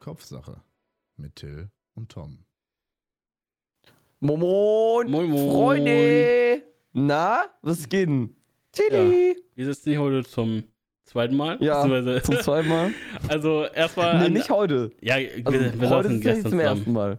[0.00, 0.62] Kopfsache
[1.16, 2.38] mit Till und Tom.
[4.20, 4.40] Moin,
[5.10, 5.50] Moin, moin.
[5.50, 6.62] Freunde!
[6.92, 8.34] Na, was geht denn?
[8.72, 9.36] Tilly!
[9.54, 10.64] Wir sitzen hier heute zum
[11.04, 11.62] zweiten Mal.
[11.62, 12.90] Ja, beziehungsweise- zum zweiten Mal.
[13.28, 14.18] Also erstmal.
[14.22, 14.90] Nee, nicht heute.
[15.00, 16.92] Ja, wir, Also, wir heute saßen ja gestern zum ersten.
[16.92, 17.18] Mal.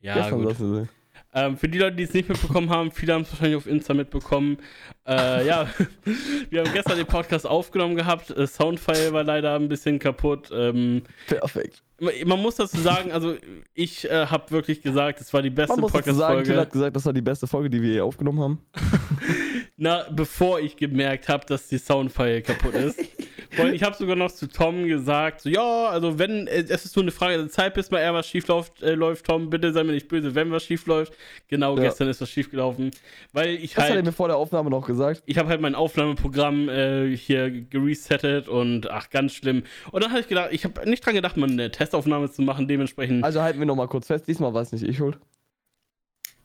[0.00, 0.88] Ja, Gestern gut.
[1.34, 3.94] Ähm, für die Leute, die es nicht mitbekommen haben, viele haben es wahrscheinlich auf Insta
[3.94, 4.58] mitbekommen.
[5.06, 5.66] Äh, ja,
[6.50, 8.30] wir haben gestern den Podcast aufgenommen gehabt.
[8.30, 10.50] Äh, Soundfile war leider ein bisschen kaputt.
[10.54, 11.82] Ähm, Perfekt.
[12.00, 13.36] man- man muss dazu sagen, also
[13.72, 16.56] ich äh, habe wirklich gesagt, es war die beste sagen, Till Podcast-Folge.
[16.58, 18.60] hat gesagt, das war die beste Folge, die wir je aufgenommen haben.
[19.78, 23.00] Na, bevor ich gemerkt habe, dass die Soundfile kaputt ist.
[23.58, 26.96] Und ich habe sogar noch zu Tom gesagt, so, ja, also wenn, äh, es ist
[26.96, 29.72] nur eine Frage der Zeit, bis mal eher was schief läuft, äh, läuft, Tom, bitte
[29.72, 31.12] sei mir nicht böse, wenn was schief läuft.
[31.48, 31.82] Genau, Ja.
[31.84, 32.90] gestern ist was schief gelaufen,
[33.32, 35.22] weil ich Das hat er halt, mir vor der Aufnahme noch gesagt.
[35.26, 39.64] ich habe halt mein Aufnahmeprogramm äh, hier geresettet und ach, ganz schlimm.
[39.90, 42.68] Und dann habe ich gedacht, ich habe nicht dran gedacht, mal eine Testaufnahme zu machen,
[42.68, 44.26] dementsprechend, Also halten wir noch mal kurz fest.
[44.28, 45.18] Diesmal war es nicht ich schuld.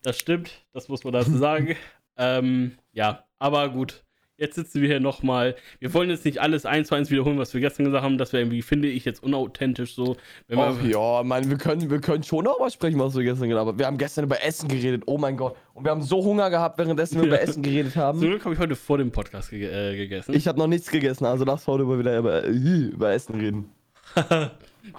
[0.03, 1.75] das stimmt, das muss man dazu sagen.
[2.17, 4.03] ähm, ja, aber gut.
[4.39, 5.55] Jetzt sitzen wir hier nochmal.
[5.79, 8.19] Wir wollen jetzt nicht alles eins zu eins wiederholen, was wir gestern gesagt haben.
[8.19, 10.15] Das wäre irgendwie, finde ich, jetzt unauthentisch so.
[10.47, 13.65] Wenn wir, ja, Mann, wir können, wir können schon was sprechen, was wir gestern gedacht
[13.65, 13.79] haben.
[13.79, 15.55] Wir haben gestern über Essen geredet, oh mein Gott.
[15.73, 18.19] Und wir haben so Hunger gehabt, währenddessen wir über Essen geredet Zum haben.
[18.19, 20.35] Glück habe ich heute vor dem Podcast ge äh, gegessen.
[20.35, 23.71] Ich habe noch nichts gegessen, also lass heute mal wieder über, äh, über Essen reden.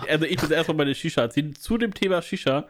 [0.08, 1.54] also ich muss erstmal bei der Shisha erzählen.
[1.54, 2.66] Zu dem Thema Shisha.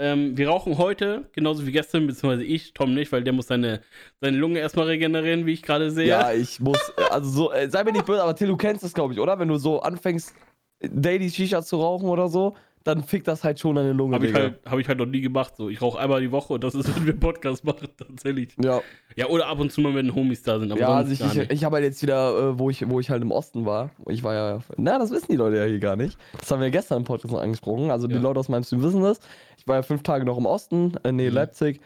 [0.00, 3.82] Ähm, wir rauchen heute, genauso wie gestern, beziehungsweise ich, Tom nicht, weil der muss seine,
[4.22, 6.06] seine Lunge erstmal regenerieren, wie ich gerade sehe.
[6.06, 8.94] Ja, ich muss, also so, äh, sei mir nicht böse, aber Till, du kennst das,
[8.94, 9.38] glaube ich, oder?
[9.38, 10.34] Wenn du so anfängst,
[10.80, 14.32] Daily Shisha zu rauchen oder so, dann fickt das halt schon deine Lunge, Habe ich,
[14.34, 15.54] halt, hab ich halt noch nie gemacht.
[15.56, 15.68] So.
[15.68, 18.54] Ich rauche einmal die Woche und das ist, wenn wir Podcast machen, tatsächlich.
[18.62, 18.80] Ja,
[19.16, 20.74] Ja, oder ab und zu mal, wenn Homies da sind.
[20.76, 23.22] Ja also ich, ich, ich habe halt jetzt wieder, äh, wo, ich, wo ich halt
[23.22, 26.16] im Osten war, ich war ja, na, das wissen die Leute ja hier gar nicht.
[26.38, 28.20] Das haben wir gestern im Podcast noch angesprochen, also die Ja.
[28.20, 29.20] Leute aus meinem Stream wissen das.
[29.58, 31.34] Ich war ja fünf Tage noch im Osten, in Nähe Mhm.
[31.36, 31.80] Leipzig,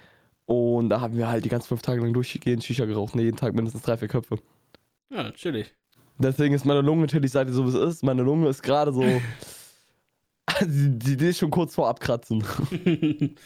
[0.47, 3.37] und da haben wir halt die ganzen fünf Tage lang durchgehend Shisha geraucht, ne, jeden
[3.37, 4.37] Tag mindestens drei, vier Köpfe.
[5.11, 5.75] Ja, chillig.
[6.19, 9.03] Deswegen ist meine Lunge natürlich, seit so wie es ist, meine Lunge ist gerade so.
[10.61, 12.45] die, die, ist schon kurz vor Abkratzen.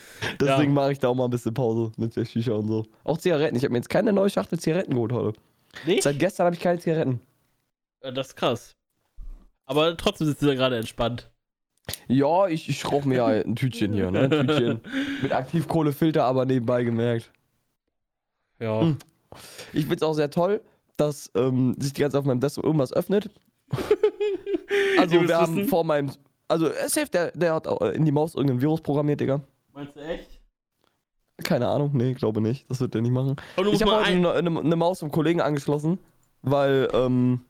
[0.41, 2.86] Deswegen mache ich da auch mal ein bisschen Pause mit der Shisha und so.
[3.04, 3.56] Auch Zigaretten.
[3.56, 5.38] Ich habe mir jetzt keine neue Schachtel Zigaretten geholt heute.
[5.86, 6.03] Nicht?
[6.03, 7.20] Seit gestern habe ich keine Zigaretten.
[8.03, 8.75] Ja, Das ist krass.
[9.66, 11.31] Aber trotzdem sitzt du da gerade entspannt.
[12.06, 14.20] Ja, ich, ich rauche mir ja ein Tütchen hier, ne?
[14.22, 14.80] Ein Tütchen
[15.22, 17.30] mit Aktivkohlefilter, aber nebenbei gemerkt.
[18.59, 18.80] Ja.
[18.80, 18.97] Hm.
[19.72, 20.60] Ich finde es auch sehr toll,
[20.97, 23.30] dass ähm, sich die ganze Zeit auf meinem Desktop irgendwas öffnet.
[24.98, 26.10] Also wir haben wissen- vor meinem.
[26.48, 29.41] Also äh, safe, der, der hat auch in die Maus irgendein Virus programmiert, Digga.
[29.75, 30.41] Meinst du echt?
[31.44, 32.69] Keine Ahnung, nee, glaube nicht.
[32.70, 33.36] Das wird der nicht machen.
[33.72, 34.26] Ich habe heute ein.
[34.26, 35.98] eine, eine, eine Maus vom Kollegen angeschlossen,
[36.42, 37.42] weil ähm,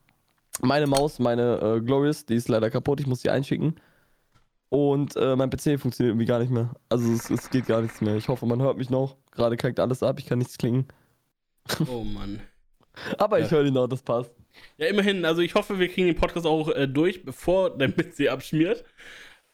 [0.61, 3.77] meine Maus, meine äh, Glorious, die ist leider kaputt, ich muss die einschicken.
[4.69, 6.75] Und äh, mein PC funktioniert irgendwie gar nicht mehr.
[6.91, 8.17] Also es, es geht gar nichts mehr.
[8.17, 9.17] Ich hoffe, man hört mich noch.
[9.31, 10.87] Gerade kackt alles ab, ich kann nichts klingen.
[11.91, 12.41] Oh Mann.
[13.19, 13.53] Aber ich Ja.
[13.53, 14.33] höre dich noch, das passt.
[14.77, 15.25] Ja, immerhin.
[15.25, 18.85] Also ich hoffe, wir kriegen den Podcast auch äh, durch, bevor dein PC abschmiert.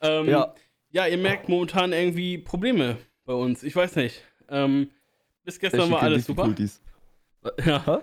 [0.00, 0.54] Ähm, Ja.
[0.90, 3.64] Ja, ihr merkt momentan irgendwie Probleme bei uns.
[3.64, 4.22] Ich weiß nicht.
[4.48, 4.90] Ähm,
[5.44, 6.54] bis gestern war alles super.
[7.66, 8.00] Ja.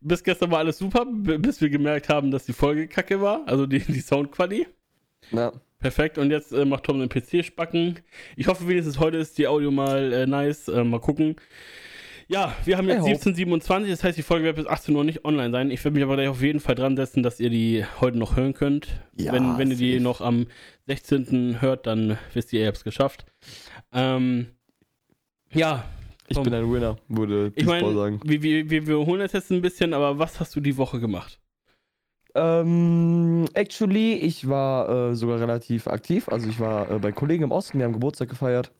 [0.00, 3.42] Bis gestern war alles super, bis wir gemerkt haben, dass die Folge kacke war.
[3.46, 4.68] Also die, die Soundqualität.
[5.32, 5.52] Ja.
[5.80, 6.16] Perfekt.
[6.16, 7.98] Und jetzt äh, macht Tom den PC spacken.
[8.36, 10.68] Ich hoffe wenigstens heute ist die Audio mal äh, nice.
[10.68, 11.36] Äh, mal gucken.
[12.28, 13.12] Ja, wir haben jetzt hope.
[13.12, 15.70] 17.27, das heißt, die Folge wird bis 18 Uhr nicht online sein.
[15.70, 18.36] Ich werde mich aber gleich auf jeden Fall dran setzen, dass ihr die heute noch
[18.36, 18.88] hören könnt.
[19.16, 20.46] Ja, wenn, wenn ihr die noch am
[20.86, 21.60] 16.
[21.60, 23.26] hört, dann wisst ihr, ihr habt es geschafft.
[23.92, 24.46] Ähm,
[25.52, 25.84] ja,
[26.28, 26.44] Ich Komm.
[26.44, 28.20] bin ein Winner, würde ich meine, sagen.
[28.24, 31.00] wir, wir, wir, wir holen das jetzt ein bisschen, aber was hast du die Woche
[31.00, 31.38] gemacht?
[32.34, 36.28] Ähm, actually, ich war äh, sogar relativ aktiv.
[36.28, 38.72] Also ich war äh, bei Kollegen im Osten, wir haben Geburtstag gefeiert.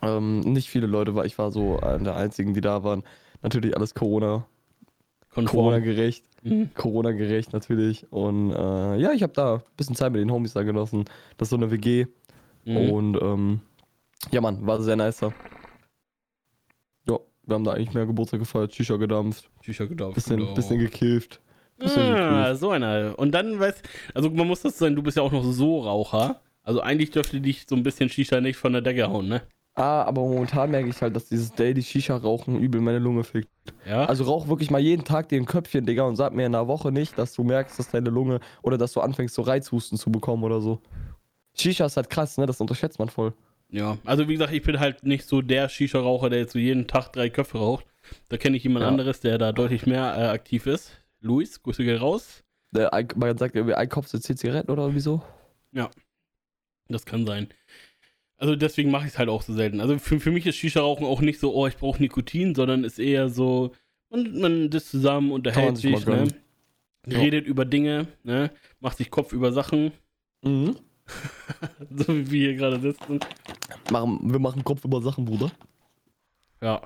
[0.00, 3.02] Ähm, nicht viele Leute, weil ich war so einer der einzigen, die da waren.
[3.42, 4.46] Natürlich alles Corona.
[5.34, 6.70] Corona-gerecht, Mhm.
[6.74, 8.10] Corona-gerecht natürlich.
[8.12, 11.04] Und äh, ja, ich habe da ein bisschen Zeit mit den Homies da genossen.
[11.36, 12.06] Das ist so eine WG.
[12.64, 12.76] Mhm.
[12.90, 13.60] Und ähm,
[14.30, 15.32] ja, Mann, war sehr nice da.
[17.08, 20.14] Ja, wir haben da eigentlich mehr Geburtstag gefeiert, Shisha gedampft, Tücher gedauert.
[20.14, 21.40] bisschen, bisschen gekifft.
[21.78, 23.14] Bisschen Ah, so einer.
[23.18, 23.82] Und dann, weißt
[24.14, 26.40] also man muss das sagen, du bist ja auch noch so Raucher.
[26.62, 29.42] Also eigentlich dürfte dich so ein bisschen Shisha nicht von der Decke hauen, ne?
[29.74, 33.48] Ah, aber momentan merke ich halt, dass dieses Daily Shisha-Rauchen übel meine Lunge fickt.
[33.88, 34.04] Ja.
[34.04, 36.68] Also rauch wirklich mal jeden Tag dir ein Köpfchen, Digga, und sag mir in einer
[36.68, 40.10] Woche nicht, dass du merkst, dass deine Lunge oder dass du anfängst, so Reizhusten zu
[40.12, 40.82] bekommen oder so.
[41.56, 42.44] Shisha ist halt krass, ne?
[42.44, 43.32] Das unterschätzt man voll.
[43.70, 43.96] ja.
[44.04, 47.10] Also wie gesagt, ich bin halt nicht so der Shisha-Raucher, der jetzt so jeden Tag
[47.12, 47.86] drei Köpfe raucht.
[48.28, 48.88] Da kenne ich jemand Ja.
[48.88, 50.90] anderes, der da deutlich mehr äh, aktiv ist.
[51.20, 52.42] Luis, Grüße gehen raus.
[52.72, 55.22] Der, man sagt irgendwie, ein Kopf 10 Zigaretten oder wieso?
[56.88, 57.48] Das kann sein.
[58.42, 59.80] Also deswegen mache ich es halt auch so selten.
[59.80, 62.98] Also für, für mich ist Shisha-Rauchen auch nicht so, oh, ich brauche Nikotin, sondern ist
[62.98, 63.70] eher so,
[64.10, 66.26] man, man ist zusammen, unterhält sich ne?
[67.06, 67.18] Ja.
[67.20, 68.50] redet über Dinge, ne?
[68.80, 69.92] macht sich Kopf über Sachen,
[70.42, 70.74] Mhm.
[71.96, 73.20] so wie wir hier gerade sitzen.
[73.92, 75.52] Machen, wir machen Kopf über Sachen, Bruder.
[76.60, 76.82] Ja.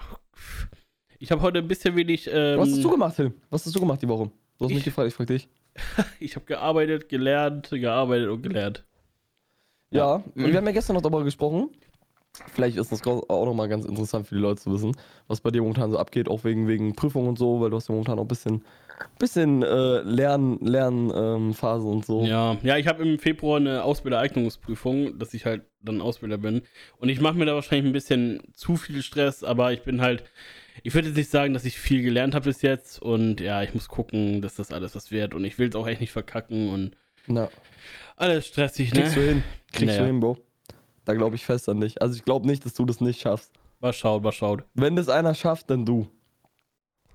[1.19, 2.29] Ich habe heute ein bisschen wenig.
[2.31, 3.33] Ähm, Was hast du gemacht, Tim?
[3.51, 4.31] Was hast du gemacht die Woche?
[4.59, 5.49] Du hast Ich- mich gefragt, ich frag dich.
[6.21, 8.85] Ich habe gearbeitet, gelernt, gearbeitet und gelernt.
[9.91, 10.47] Ja, Mhm.
[10.47, 11.71] wir haben ja gestern noch darüber gesprochen.
[12.53, 14.95] Vielleicht ist das auch nochmal ganz interessant für die Leute zu wissen,
[15.27, 17.89] was bei dir momentan so abgeht, auch wegen, wegen Prüfungen und so, weil du hast
[17.89, 18.63] ja momentan auch ein bisschen,
[19.19, 22.25] bisschen äh, Lern, Lernphase und so.
[22.25, 26.61] Ja, ja, ich habe im Februar eine Ausbildereignungsprüfung, dass ich halt dann Ausbilder bin.
[26.99, 30.25] Und ich mache mir da wahrscheinlich ein bisschen zu viel Stress, aber ich bin halt,
[30.83, 33.01] ich würde jetzt nicht sagen, dass ich viel gelernt habe bis jetzt.
[33.01, 35.33] Und ja, ich muss gucken, dass das alles was wird.
[35.35, 37.49] Und ich will es auch echt nicht verkacken und Na,
[38.17, 39.01] alles stressig, ne?
[39.03, 39.43] kriegst du hin.
[39.73, 40.01] Kriegst Naja.
[40.01, 40.39] du hin, Bro.
[41.05, 42.01] Da glaube ich fest an dich.
[42.03, 43.53] Also ich glaube nicht, dass du das nicht schaffst.
[43.81, 44.65] Mal schaut, mal schaut.
[44.75, 46.09] Wenn das einer schafft, dann du.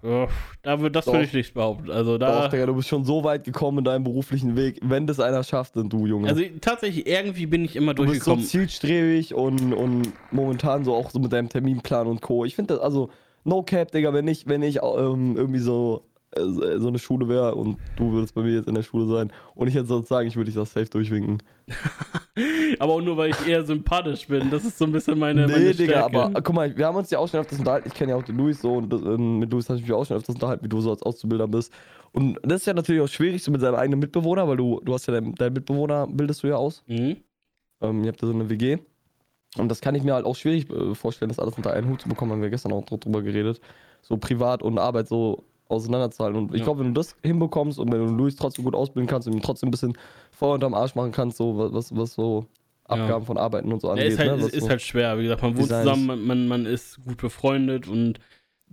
[0.03, 0.27] Ja,
[0.63, 1.91] da wird, das würde ich nicht behaupten.
[1.91, 2.43] Also da.
[2.43, 4.79] Doch, Digga, du bist schon so weit gekommen in deinem beruflichen Weg.
[4.81, 6.27] Wenn das einer schafft, dann du, Junge.
[6.27, 8.45] Also tatsächlich, irgendwie bin ich immer du bist so durchgekommen.
[8.45, 12.45] zielstrebig und, und momentan so auch so mit deinem Terminplan und Co.
[12.45, 13.11] Ich finde das, also,
[13.43, 16.03] no cap, Digga, wenn ich, wenn ich ähm, irgendwie so,
[16.35, 19.67] so eine Schule wäre und du würdest bei mir jetzt in der Schule sein und
[19.67, 21.43] ich jetzt sozusagen, ich würde dich das safe durchwinken.
[22.79, 24.49] aber auch nur, weil ich eher sympathisch bin.
[24.49, 26.23] Das ist so ein bisschen meine, nee, meine Digga, Stärke.
[26.23, 27.89] aber äh, guck mal, wir haben uns ja auch schon öfters unterhalten.
[27.89, 30.05] Ich kenne ja auch den Luis so und äh, mit Luis habe ich mich auch
[30.05, 31.73] schon öfters unterhalten, wie du so als Auszubilder bist.
[32.13, 34.93] Und das ist ja natürlich auch schwierig so mit seinem eigenen Mitbewohner, weil du, du
[34.93, 36.83] hast ja deinen, deinen Mitbewohner, bildest du ja aus.
[36.87, 37.17] Mhm.
[37.81, 38.77] Ähm, ihr habt ja so eine WG.
[39.57, 42.01] Und das kann ich mir halt auch schwierig äh, vorstellen, das alles unter einen Hut
[42.01, 43.59] zu bekommen, haben wir gestern auch drüber geredet.
[44.01, 46.39] So privat und Arbeit so auseinanderzuhalten.
[46.39, 46.65] Und ich Ja.
[46.65, 49.41] glaube, wenn du das hinbekommst und wenn du Luis trotzdem gut ausbilden kannst und ihm
[49.41, 49.97] trotzdem ein bisschen
[50.31, 52.45] Feuer unterm Arsch machen kannst, so was, was, was so
[52.89, 52.95] Ja.
[52.97, 54.07] Abgaben von Arbeiten und so Ja, angeht.
[54.13, 54.45] ist halt, ne?
[54.45, 55.17] ist, ist so, halt schwer.
[55.17, 58.19] Wie gesagt, man wohnt zusammen, man, man, man ist gut befreundet und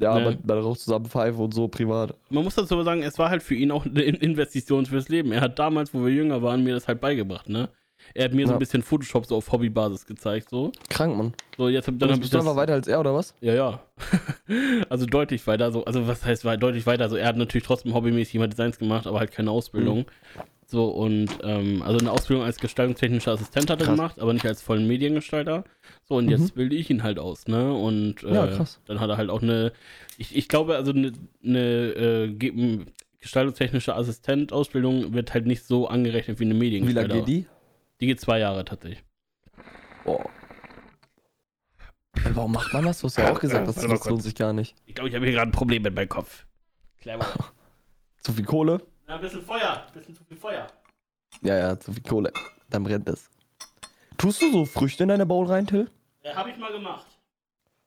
[0.01, 0.25] ja, ne.
[0.25, 2.15] bei, bei der Rauch zusammen pfeife und so privat.
[2.31, 5.09] man muss dazu aber sagen, es war halt für ihn auch eine In- Investition fürs
[5.09, 5.33] Leben.
[5.33, 7.69] Er hat damals, wo wir jünger waren, mir das halt beigebracht, ne?
[8.15, 8.57] Er hat mir so Ja.
[8.57, 10.73] ein bisschen Photoshop so auf Hobbybasis gezeigt, so.
[10.91, 11.33] Krank, Mann.
[11.57, 13.35] So, jetzt hab, dann habe ich bist du einfach weiter als er, oder was?
[13.41, 13.83] Ja, ja.
[14.89, 15.73] also deutlich weiter.
[15.73, 17.05] So, also was heißt deutlich weiter?
[17.05, 19.99] Also er hat natürlich trotzdem hobbymäßig immer Designs gemacht, aber halt keine Ausbildung.
[20.01, 20.05] Mhm.
[20.71, 23.97] So und ähm, also eine Ausbildung als gestaltungstechnischer Assistent hat er Krass.
[23.97, 25.65] gemacht, aber nicht als vollen Mediengestalter.
[26.05, 26.31] So und Mhm.
[26.31, 27.73] jetzt bilde ich ihn halt aus, ne?
[27.73, 28.79] Und äh, Ja, krass.
[28.85, 29.73] dann hat er halt auch eine,
[30.19, 31.13] ich, ich glaube, also eine,
[31.43, 32.79] eine äh,
[33.21, 37.09] gestaltungstechnische Assistent-Ausbildung wird halt nicht so angerechnet wie eine Wie Mediengestalter.
[37.15, 37.47] lange geht die?
[38.01, 39.05] Die geht zwei Jahre tatsächlich.
[40.05, 40.25] Boah.
[42.33, 43.01] Warum macht man das?
[43.01, 44.23] Du hast ja auch gesagt, das, lohnt kurz.
[44.25, 44.75] sich gar nicht.
[44.87, 46.47] Ich glaube, ich habe hier gerade ein Problem mit meinem Kopf.
[47.05, 47.21] Mal.
[48.21, 48.83] Zu viel Kohle?
[49.07, 50.67] Na, ein bisschen Feuer, ein bisschen zu viel Feuer.
[51.41, 52.33] Ja, ja, zu viel Kohle.
[52.69, 53.31] Dann brennt es.
[54.19, 55.91] Tust du so Früchte in deine Bowl rein, Till?
[56.23, 57.07] Äh, habe ich mal gemacht.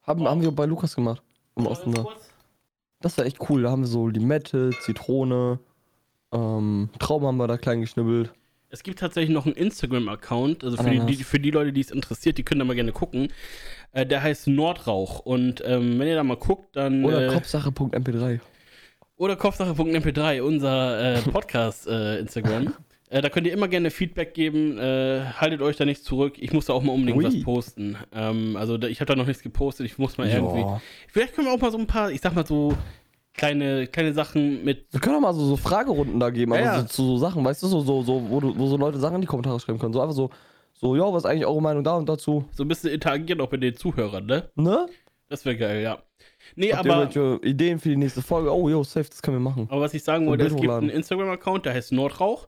[0.04, 1.22] Haben, haben wir bei Lukas gemacht.
[1.56, 2.02] Im Mal Osten da.
[2.02, 2.30] kurz.
[3.02, 3.64] Das war echt cool.
[3.64, 5.60] Da haben wir so Limette, Zitrone,
[6.32, 8.34] ähm, Trauben haben wir da klein geschnibbelt.
[8.74, 11.92] Es gibt tatsächlich noch einen Instagram-Account, also für die, die, für die Leute, die es
[11.92, 13.28] interessiert, die können da mal gerne gucken.
[13.92, 15.20] Äh, der heißt Nordrauch.
[15.20, 17.04] Und ähm, wenn ihr da mal guckt, dann.
[17.04, 18.40] Oder äh, Kopfsache.mp3.
[19.18, 22.74] Oder Kopfsache.mp3, unser äh, Podcast äh, Instagram.
[23.12, 24.78] Äh, da könnt ihr immer gerne Feedback geben.
[24.78, 26.36] Äh, haltet euch da nicht zurück.
[26.38, 27.26] Ich muss da auch mal unbedingt Ui.
[27.26, 27.98] was posten.
[28.14, 29.86] Ähm, also da, ich habe da noch nichts gepostet.
[29.86, 30.62] Ich muss mal irgendwie.
[30.62, 30.82] Ja.
[31.10, 32.78] Vielleicht können wir auch mal so ein paar, ich sag mal so
[33.34, 34.88] kleine, kleine Sachen mit.
[34.92, 36.82] Wir können doch mal so, so Fragerunden da geben, Ja, also ja.
[36.82, 39.16] So, zu so Sachen, weißt du, so, so, so wo, du, wo so Leute Sachen
[39.16, 39.94] in die Kommentare schreiben können.
[39.94, 40.30] So einfach so,
[40.74, 42.46] so, ja, was ist eigentlich eure Meinung da und dazu?
[42.52, 44.50] So ein bisschen interagieren auch mit den Zuhörern, ne?
[44.56, 44.88] Ne?
[45.30, 46.02] Das wäre geil, ja.
[46.56, 48.54] Nee, Habt ihr aber, irgendwelche Ideen für die nächste Folge?
[48.54, 49.68] Oh, yo, safe, das können wir machen.
[49.70, 52.48] aber was ich sagen wollte, es gibt einen Instagram-Account, der heißt Nordrauch.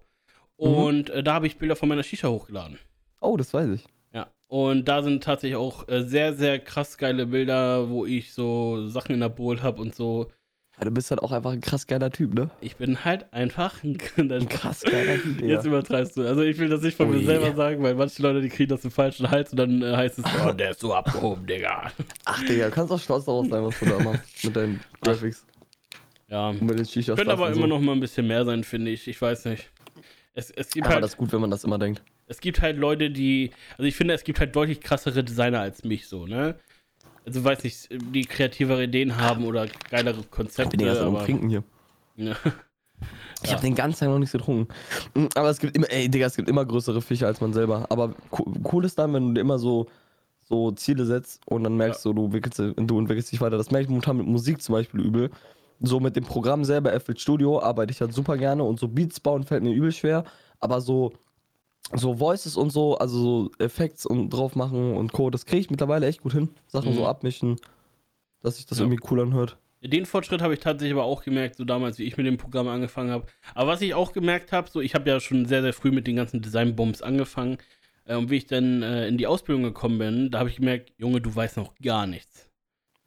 [0.60, 0.68] Mhm.
[0.68, 2.78] Und äh, da habe ich Bilder von meiner Shisha hochgeladen.
[3.22, 3.86] Oh, das weiß ich.
[4.14, 4.28] Ja.
[4.48, 9.14] Und da sind tatsächlich auch äh, sehr, sehr krass geile Bilder, wo ich so Sachen
[9.14, 10.28] in der Bowl habe und so.
[10.80, 12.50] Ja, du bist halt auch einfach ein krass geiler Typ, ne?
[12.60, 15.48] Ich bin halt einfach ein Ein krass geiler Typ, Digga.
[15.48, 16.24] Jetzt übertreibst du.
[16.28, 17.26] Also ich will das nicht von mir Ui.
[17.26, 20.20] selber sagen, weil manche Leute, die kriegen das im falschen Hals und dann äh, heißt
[20.20, 21.92] es, oh, der ist so abgehoben, Digga.
[22.26, 24.44] Ach, Digga, du kannst auch stolz darauf sein, was du da machst.
[24.44, 25.46] Mit deinen Graphics.
[26.30, 26.50] Ja.
[26.50, 27.16] Und mit den Shishas.
[27.16, 27.68] Könnte aber und immer so.
[27.68, 29.08] noch mal ein bisschen mehr sein, finde ich.
[29.08, 29.70] Ich weiß nicht.
[30.34, 32.02] Es, es, gibt Aber halt, das ist gut, wenn man das immer denkt.
[32.26, 33.52] es gibt halt Leute, die.
[33.78, 36.56] Also ich finde, es gibt halt deutlich krassere Designer als mich so, ne?
[37.26, 40.72] Also weiß nicht, die kreativere Ideen haben oder geilere Ich Konzepte.
[40.72, 41.64] bin die ganze Zeit am Trinken hier.
[42.16, 42.36] ja.
[43.44, 43.56] Ich Ja.
[43.58, 44.74] habe den ganzen Tag noch nichts getrunken.
[45.16, 47.86] Mm, Aber es gibt immer, ey, Digga, es gibt immer größere Fische als man selber.
[47.90, 49.88] Aber co- cool ist dann, wenn du dir immer so,
[50.48, 53.58] so Ziele setzt und dann merkst du, du, entwickelst, du entwickelst dich weiter.
[53.58, 55.30] Das merke ich momentan mit Musik zum Beispiel übel.
[55.82, 59.20] So mit dem Programm selber, FL Studio, arbeite ich halt super gerne und so Beats
[59.20, 60.24] bauen fällt mir übel schwer.
[60.62, 61.12] Aber so
[61.94, 65.30] so Voices und so, also so Effekts und drauf machen und Co.
[65.30, 66.50] Das kriege ich mittlerweile echt gut hin.
[66.68, 66.98] Sachen Mhm.
[66.98, 67.58] so abmischen,
[68.42, 68.86] dass sich das Ja.
[68.86, 69.58] irgendwie cool anhört.
[69.82, 72.70] Den Fortschritt habe ich tatsächlich aber auch gemerkt, so damals, wie ich mit dem Programm
[72.70, 73.26] angefangen habe.
[73.54, 76.08] Aber was ich auch gemerkt habe, so ich habe ja schon sehr, sehr früh mit
[76.08, 77.58] den ganzen Design-Bums angefangen.
[78.06, 80.94] Äh, und wie ich dann äh, in die Ausbildung gekommen bin, da habe ich gemerkt,
[80.98, 82.50] Junge, du weißt noch gar nichts.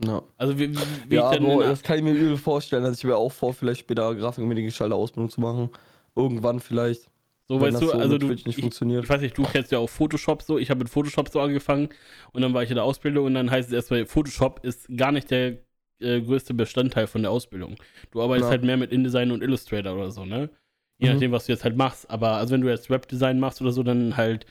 [0.05, 0.23] Ja.
[0.37, 0.77] Also wie,
[1.09, 2.85] wie, ja, ich dann in, das kann ich mir übel vorstellen.
[2.85, 5.71] Also ich wäre auch vor, vielleicht später Grafik- und Mediengestalter-Ausbildung zu machen.
[6.15, 7.09] Irgendwann vielleicht.
[7.49, 9.05] So wenn weißt du, so also du, ich, funktioniert.
[9.05, 10.59] ich weiß nicht, du kennst ja auch Photoshop so.
[10.59, 11.89] Ich habe mit Photoshop so angefangen
[12.33, 15.13] und dann war ich in der Ausbildung und dann heißt es erstmal, Photoshop ist gar
[15.13, 15.59] nicht der
[16.01, 17.77] äh, größte Bestandteil von der Ausbildung.
[18.11, 18.51] Du arbeitest Ja.
[18.53, 20.51] halt mehr mit InDesign und Illustrator oder so, ne?
[20.99, 21.15] Je Mhm.
[21.15, 22.11] nachdem, was du jetzt halt machst.
[22.11, 24.45] Aber also wenn du jetzt Webdesign machst oder so, dann halt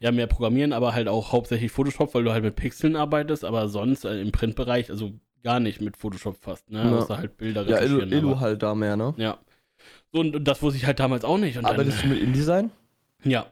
[0.00, 3.68] ja mehr Programmieren, aber halt auch hauptsächlich Photoshop, weil du halt mit Pixeln arbeitest, aber
[3.68, 5.12] sonst äh, im Printbereich, also
[5.42, 6.78] gar nicht mit Photoshop fast, ne?
[6.82, 6.98] Ja.
[6.98, 9.14] Außer halt Bilder Ja, Illu, Illu halt da mehr, ne?
[9.18, 9.38] Ja.
[10.12, 11.56] So, und, und das wusste ich halt damals auch nicht.
[11.56, 12.70] Und dann, Arbeitest du mit InDesign?
[13.24, 13.46] ja.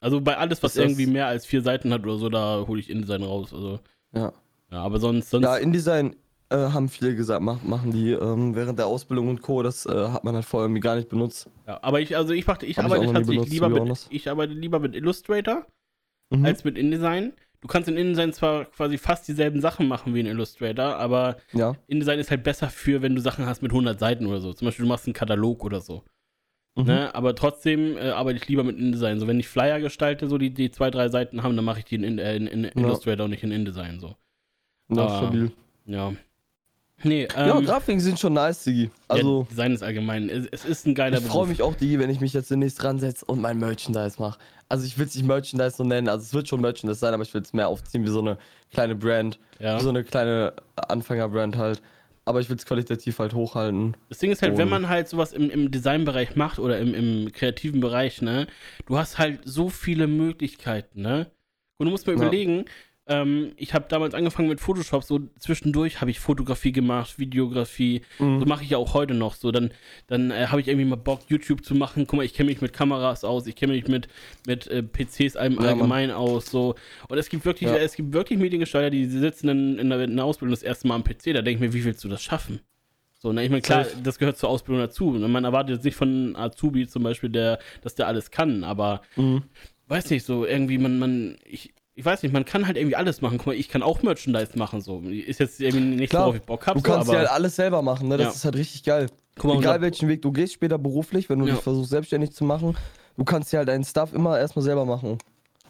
[0.00, 2.78] Also bei alles, was das- irgendwie mehr als vier Seiten hat oder so, da hole
[2.80, 3.52] ich InDesign raus.
[3.52, 3.80] Also,
[4.12, 4.32] Ja.
[4.70, 6.14] ja, aber sonst, sonst Ja, InDesign
[6.50, 9.62] äh, haben viele gesagt, mach, machen die ähm, während der Ausbildung und Co.
[9.64, 11.50] Das äh, hat man halt vorher irgendwie gar nicht benutzt.
[11.66, 14.52] ja, aber ich, also ich ich Hab ich arbeite tatsächlich benutzt, lieber mit, ich arbeite
[14.52, 15.66] lieber mit Illustrator
[16.30, 16.44] Mhm.
[16.44, 17.32] als mit InDesign.
[17.60, 21.74] Du kannst in InDesign zwar quasi fast dieselben Sachen machen wie in Illustrator, aber ja.
[21.88, 24.52] InDesign ist halt besser für, wenn du Sachen hast mit 100 Seiten oder so.
[24.52, 26.04] Zum Beispiel, du machst einen Katalog oder so.
[26.76, 26.84] Mhm.
[26.84, 27.14] Ne?
[27.14, 29.18] Aber trotzdem äh, arbeite ich lieber mit InDesign.
[29.18, 31.84] So, wenn ich Flyer gestalte, so die, die zwei, drei Seiten haben, dann mache ich
[31.84, 33.98] die in, in, in, in Illustrator und nicht in InDesign.
[33.98, 34.14] So.
[34.90, 35.50] Ja, Ah, stabil.
[35.86, 36.12] Ja.
[37.04, 38.90] Nee, ähm, ja, Grafiken sind schon nice, Digi.
[39.06, 40.28] Also, ja, Design ist allgemein.
[40.28, 42.82] Es, es ist ein geiler ich freue mich auch, Digi, wenn ich mich jetzt demnächst
[42.82, 44.38] ransetze und mein Merchandise mache.
[44.68, 46.08] Also, ich will es nicht Merchandise so nennen.
[46.08, 48.36] Also, es wird schon Merchandise sein, aber ich will es mehr aufziehen wie so eine
[48.72, 49.38] kleine Brand.
[49.60, 49.78] Ja.
[49.78, 51.80] Wie so eine kleine Anfängerbrand halt.
[52.24, 53.96] Aber ich will es qualitativ halt hochhalten.
[54.10, 56.92] Das Ding ist halt, wenn Und- man halt sowas im, im Designbereich macht oder im,
[56.92, 58.46] im kreativen Bereich, ne,
[58.86, 61.30] du hast halt so viele Möglichkeiten, ne?
[61.78, 62.18] Und du musst mir Ja.
[62.18, 62.64] überlegen,
[63.08, 68.40] ähm, ich habe damals angefangen mit Photoshop, so zwischendurch habe ich Fotografie gemacht, Videografie, Mhm.
[68.40, 69.50] so mache ich ja auch heute noch so.
[69.50, 69.70] Dann,
[70.06, 72.06] dann äh, habe ich irgendwie mal Bock, YouTube zu machen.
[72.06, 74.08] Guck mal, ich kenne mich mit Kameras aus, ich kenne mich mit,
[74.46, 76.46] mit äh, PCs allem Ja, allgemein aus.
[76.50, 76.74] So.
[77.08, 77.76] Und es gibt wirklich, Ja.
[77.76, 80.94] es gibt wirklich Mediengestalter, die sitzen in, in, der, in der Ausbildung das erste Mal
[80.96, 82.60] am PC, da denke ich mir, wie willst du das schaffen?
[83.20, 85.06] So, ne, ich meine, klar, das gehört zur Ausbildung dazu.
[85.10, 89.42] Man erwartet jetzt nicht von Azubi zum Beispiel, der, dass der alles kann, aber Mhm.
[89.88, 93.20] weiß nicht, so irgendwie, man, man, ich, ich weiß nicht, man kann halt irgendwie alles
[93.20, 93.38] machen.
[93.38, 95.00] Guck mal, ich kann auch Merchandise machen, so.
[95.00, 97.30] Ist jetzt irgendwie nicht, Klar, worauf ich Bock habe, Du so, kannst aber ja halt
[97.36, 98.16] alles selber machen, ne?
[98.16, 98.32] Das Ja.
[98.32, 99.08] ist halt richtig geil.
[99.42, 101.54] mal, Egal welchen Weg du gehst später beruflich, wenn du Ja.
[101.54, 102.76] dich versuchst selbstständig zu machen,
[103.16, 105.18] du kannst ja halt deinen Stuff immer erstmal selber machen.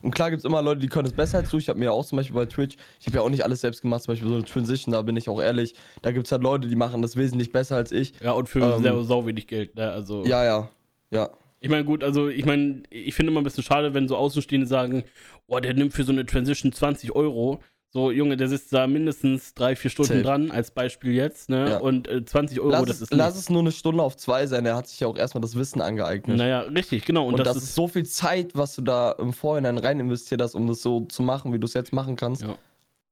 [0.02, 1.56] Und klar gibt es immer Leute, die können es besser als du.
[1.56, 3.62] Ich habe mir ja auch zum Beispiel bei Twitch, ich habe ja auch nicht alles
[3.62, 5.74] selbst gemacht, zum Beispiel so eine Transition, da bin ich auch ehrlich.
[6.02, 8.12] Da gibt es halt Leute, die machen das wesentlich besser als ich.
[8.22, 9.90] ja, und für ähm, sehr sau wenig Geld, ne?
[9.90, 10.24] Also.
[10.26, 10.68] Ja, ja.
[11.10, 11.30] Ja.
[11.60, 14.68] Ich meine, gut, also ich meine, ich finde immer ein bisschen schade, wenn so Außenstehende
[14.68, 15.02] sagen,
[15.48, 17.60] oh, der nimmt für so eine Transition 20 Euro.
[17.90, 20.22] So, Junge, der sitzt da mindestens drei, vier Stunden Safe.
[20.22, 21.70] dran, als Beispiel jetzt, ne?
[21.70, 21.78] Ja.
[21.78, 23.40] Und äh, 20 Euro, Lass, das ist lass nichts.
[23.44, 25.80] es nur eine Stunde auf zwei sein, der hat sich ja auch erstmal das Wissen
[25.80, 26.36] angeeignet.
[26.36, 27.26] Naja, richtig, genau.
[27.26, 30.42] Und, Und, das, das, ist so viel Zeit, was du da im Vorhinein rein investiert
[30.42, 32.42] hast, um das so zu machen, wie du es jetzt machen kannst.
[32.42, 32.58] Ja.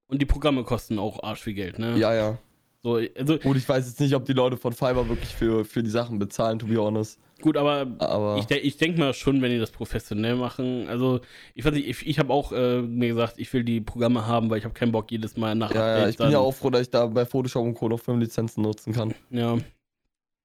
[0.08, 1.96] Und die Programme kosten auch arsch viel Geld, ne?
[1.96, 2.38] Ja, ja.
[2.82, 5.82] So, also, Gut, ich weiß jetzt nicht, ob die Leute von Fiverr wirklich für, für
[5.82, 7.18] die Sachen bezahlen, to be honest.
[7.42, 8.36] Gut, aber Aber.
[8.38, 10.88] ich, de ich denke mal schon, wenn die das professionell machen.
[10.88, 11.20] Also,
[11.54, 14.50] ich weiß nicht, ich, ich habe auch äh, mir gesagt, ich will die Programme haben,
[14.50, 16.70] weil ich habe keinen Bock, jedes Mal nach Ja, ja, ich bin ja auch froh,
[16.70, 17.88] dass ich da bei Photoshop und Co.
[17.88, 19.14] noch fünf Lizenzen nutzen kann.
[19.30, 19.58] Ja.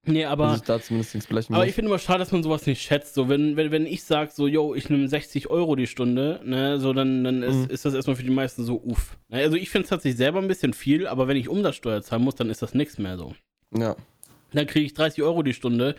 [0.03, 0.55] Nee, aber.
[0.55, 3.13] ich da zumindest nichts blechen Aber ich finde immer schade, dass man sowas nicht schätzt.
[3.13, 6.79] So, wenn, wenn, wenn ich sage, so, yo, ich nehme 60 Euro die Stunde, ne,
[6.79, 7.65] so, dann, dann ist, Mhm.
[7.69, 9.15] ist das erstmal für die meisten so, uff.
[9.29, 12.24] Ne, Also, ich finde es tatsächlich selber ein bisschen viel, aber wenn ich Umsatzsteuer zahlen
[12.24, 13.36] muss, dann ist das nichts mehr so.
[13.77, 13.95] ja.
[14.53, 15.96] Dann kriege ich 30 Euro die Stunde.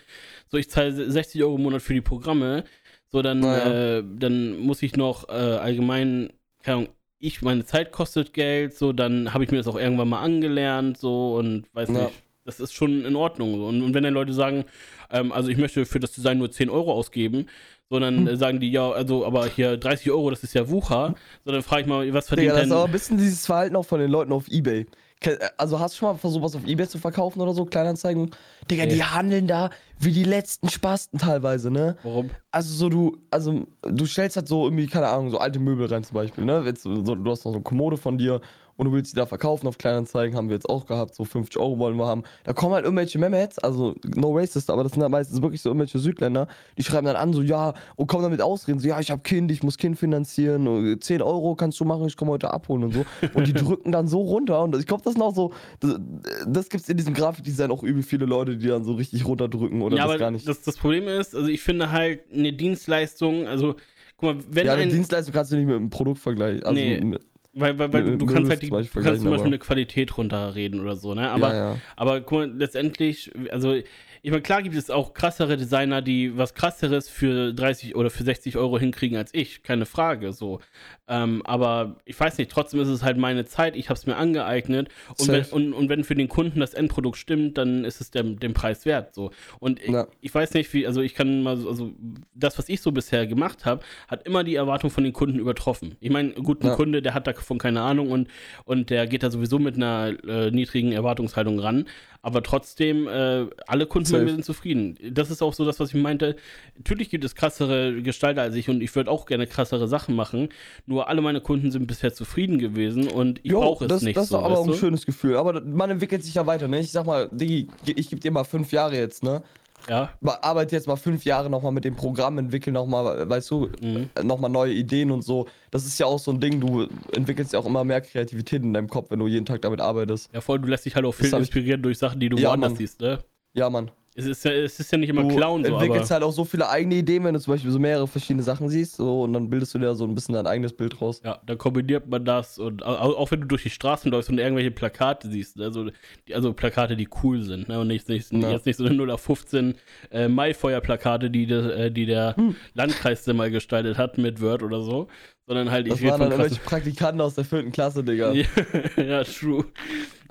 [0.48, 2.64] So, ich zahle 60 Euro im Monat für die Programme.
[3.08, 3.98] So, dann, Naja.
[3.98, 6.32] äh, dann muss ich noch äh, allgemein,
[6.62, 10.08] keine Ahnung, ich, meine Zeit kostet Geld, so, dann habe ich mir das auch irgendwann
[10.08, 12.06] mal angelernt, so, und weiß Ja.
[12.06, 12.22] nicht.
[12.44, 13.54] Das ist schon in Ordnung.
[13.54, 13.66] So.
[13.66, 14.64] Und, und wenn dann Leute sagen,
[15.10, 17.46] ähm, also ich möchte für das Design nur 10 Euro ausgeben,
[17.88, 18.36] so dann Hm.
[18.36, 21.14] sagen die, ja, also, aber hier 30 Euro, das ist ja Wucher.
[21.44, 22.76] So, dann frage ich mal, was verdient Digga, das ist denn.
[22.78, 24.86] aber ein bisschen dieses Verhalten auch von den Leuten auf Ebay.
[25.22, 28.30] Ke- Also hast du schon mal versucht, was auf Ebay zu verkaufen oder so, Kleinanzeigen?
[28.70, 28.94] Digga, Nee.
[28.94, 31.96] die handeln da wie die letzten Spasten teilweise, ne?
[32.02, 32.30] Warum?
[32.50, 36.02] Also so du, also du stellst halt so irgendwie, keine Ahnung, so alte Möbel rein
[36.04, 36.62] zum Beispiel, ne?
[36.66, 38.40] Jetzt, so, du hast noch so eine Kommode von dir
[38.76, 41.60] und du willst die da verkaufen auf Kleinanzeigen, haben wir jetzt auch gehabt, so 50
[41.60, 42.22] Euro wollen wir haben.
[42.44, 45.70] Da kommen halt irgendwelche Mehmets, also no racist, aber das sind halt meistens wirklich so
[45.70, 46.48] irgendwelche Südländer,
[46.78, 49.22] die schreiben dann an, so ja, und kommen dann mit Ausreden, so ja, ich habe
[49.22, 52.84] Kind, ich muss Kind finanzieren, und 10 Euro kannst du machen, ich komme heute abholen
[52.84, 53.04] und so.
[53.34, 56.00] Und die drücken dann so runter und ich glaube, das sind auch so, das,
[56.46, 59.96] das gibt's in diesem Grafikdesign auch übel viele Leute, die dann so richtig runterdrücken oder
[59.96, 60.48] ja, das gar nicht.
[60.48, 63.82] Das, das Problem ist, also ich finde halt eine Dienstleistung, also guck
[64.22, 66.62] guck mal, wenn ja, eine ein, Dienstleistung kannst du nicht mit einem Produkt vergleichen.
[66.62, 67.00] Also Nee.
[67.00, 67.22] mit,
[67.54, 70.80] weil, weil, weil mit- du kannst halt die, kannst zum Beispiel aber- eine Qualität runterreden
[70.80, 71.30] oder so, ne?
[71.30, 71.78] Aber, ja, ja.
[71.96, 73.74] aber guck mal, letztendlich, also
[74.24, 78.22] ich meine, klar gibt es auch krassere Designer, die was krasseres für 30 oder für
[78.22, 80.60] 60 Euro hinkriegen als ich, keine Frage, so.
[81.08, 84.16] Ähm, aber ich weiß nicht, trotzdem ist es halt meine Zeit, ich habe es mir
[84.16, 84.88] angeeignet
[85.18, 88.38] und wenn, und, und wenn für den Kunden das Endprodukt stimmt, dann ist es dem,
[88.38, 89.32] dem Preis wert, so.
[89.58, 90.06] Und ich, Ja.
[90.20, 91.92] ich weiß nicht, wie, also ich kann mal, so- also
[92.34, 95.96] das, was ich so bisher gemacht habe, hat immer die Erwartung von den Kunden übertroffen.
[96.00, 96.76] Ich meine, gut, ein Ja.
[96.76, 98.28] Kunde, der hat davon keine Ahnung und,
[98.64, 101.86] und der geht da sowieso mit einer äh, niedrigen Erwartungshaltung ran.
[102.24, 104.96] Aber trotzdem, äh, alle Kunden mir sind zufrieden.
[105.10, 106.36] Das ist auch so das, was ich meinte.
[106.76, 110.48] Natürlich gibt es krassere Gestalter als ich und ich würde auch gerne krassere Sachen machen.
[110.86, 114.24] Nur alle meine Kunden sind bisher zufrieden gewesen und ich brauche es das, nicht Das
[114.24, 114.38] ist so.
[114.38, 115.36] aber weißt auch ein schönes Gefühl.
[115.36, 116.80] Aber man entwickelt sich ja weiter, ne?
[116.80, 119.42] Ich sag mal, Digi, ich gebe dir mal fünf Jahre jetzt, ne?
[119.88, 120.10] Ja.
[120.42, 124.10] Arbeite jetzt mal fünf Jahre nochmal mit dem Programm, entwickel nochmal, weißt du, Mhm.
[124.22, 125.48] nochmal neue Ideen und so.
[125.72, 128.72] Das ist ja auch so ein Ding, du entwickelst ja auch immer mehr Kreativität in
[128.74, 130.30] deinem Kopf, wenn du jeden Tag damit arbeitest.
[130.32, 132.36] Ja, voll, du lässt dich halt auch viel hab ich- inspirieren durch Sachen, die du
[132.36, 132.76] Ja, woanders Mann.
[132.78, 133.18] siehst, ne?
[133.54, 133.90] Ja, Mann.
[134.14, 135.82] Es ist ja, es ist ja nicht immer Du Clown so, aber.
[135.82, 138.68] entwickelst halt auch so viele eigene Ideen, wenn du zum Beispiel so mehrere verschiedene Sachen
[138.68, 141.22] siehst, so und dann bildest du dir so ein bisschen dein eigenes Bild raus.
[141.24, 144.36] Ja, dann kombiniert man das und au- auch wenn du durch die Straßen läufst und
[144.38, 145.88] irgendwelche Plakate siehst, also,
[146.30, 147.80] also Plakate, die cool sind, ne?
[147.80, 148.50] Und nicht, nicht, Ja.
[148.50, 149.76] jetzt nicht so eine 0815
[150.10, 152.54] äh, Maifeuer-Plakate, die, de, äh, die der Hm.
[152.74, 155.08] Landkreis mal gestaltet hat mit Word oder so,
[155.46, 158.32] sondern halt, ich Das waren dann irgendwelche Praktikanten aus der vierten Klasse, Digga.
[158.96, 159.64] Ja, true.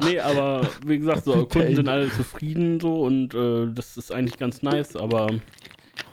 [0.03, 4.37] Nee, aber wie gesagt, so, Kunden sind alle zufrieden so und äh, das ist eigentlich
[4.37, 5.27] ganz nice, aber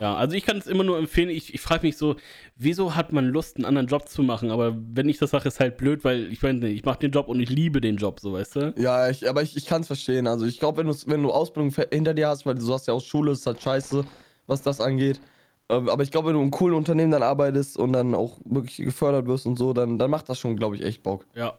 [0.01, 1.29] ja, also ich kann es immer nur empfehlen.
[1.29, 2.17] Ich, ich frage mich so,
[2.57, 4.51] wieso hat man Lust, einen anderen Job zu machen?
[4.51, 7.29] Aber wenn ich das sage, ist halt blöd, weil ich meine, ich mache den Job
[7.29, 8.75] und ich liebe den Job, so weißt du?
[8.77, 10.27] Ja, ich, aber ich, ich kann es verstehen.
[10.27, 13.01] Also ich glaube, wenn, wenn du Ausbildung hinter dir hast, weil du hast ja auch
[13.01, 14.05] Schule, ist halt scheiße,
[14.47, 15.21] was das angeht.
[15.69, 18.39] Ähm, Aber ich glaube, wenn du in einem coolen Unternehmen dann arbeitest und dann auch
[18.45, 21.27] wirklich gefördert wirst und so, dann, dann macht das schon, glaube ich, echt Bock.
[21.35, 21.59] Ja.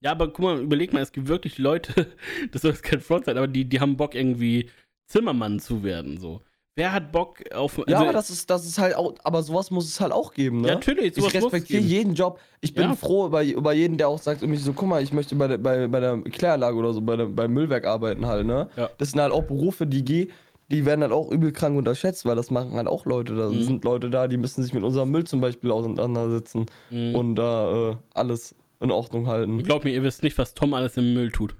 [0.00, 2.06] Ja, aber guck mal, überleg mal, es gibt wirklich Leute,
[2.52, 4.68] das soll jetzt kein Front sein, aber die, die haben Bock, irgendwie
[5.06, 6.40] Zimmermann zu werden, so.
[6.76, 7.76] Wer hat Bock auf.
[7.78, 10.32] ja, also- aber das ist, das ist halt auch, aber sowas muss es halt auch
[10.32, 10.68] geben, ne?
[10.68, 12.38] Ja, natürlich, sowas ich respektiere jeden Job.
[12.60, 12.94] Ich bin Ja.
[12.94, 15.58] froh über, über jeden, der auch sagt, irgendwie so, guck mal, ich möchte bei der,
[15.58, 18.68] bei, bei der Kläranlage oder so, bei der, beim Müllwerk arbeiten halt, ne?
[18.76, 18.90] Ja.
[18.98, 20.28] Das sind halt auch Berufe, die geh,
[20.70, 23.34] die werden halt auch übel krank unterschätzt, weil das machen halt auch Leute.
[23.34, 23.62] Da Mhm.
[23.64, 27.14] sind Leute da, die müssen sich mit unserem Müll zum Beispiel auseinandersetzen Mhm.
[27.16, 29.62] und da äh, alles in Ordnung halten.
[29.62, 31.56] Glaub mir, ihr wisst nicht, was Tom alles im Müll tut.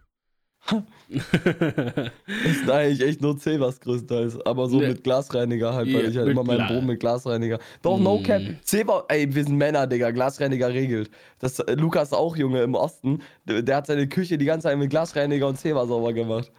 [1.09, 4.44] Ist eigentlich echt nur Cebas größtenteils.
[4.44, 4.88] Aber so Ne.
[4.88, 7.59] mit Glasreiniger halt, Ja, weil ich halt immer meinen Boden mit Glasreiniger.
[7.83, 8.22] Doch, no Mm.
[8.22, 8.42] cap.
[8.64, 10.11] Ceba, ey, wir sind Männer, Digga.
[10.11, 11.11] Glasreiniger regelt.
[11.38, 13.22] Das, äh, Lukas auch, Junge, im Osten.
[13.46, 16.52] Der, der hat seine Küche die ganze Zeit mit Glasreiniger und Ceba sauber gemacht.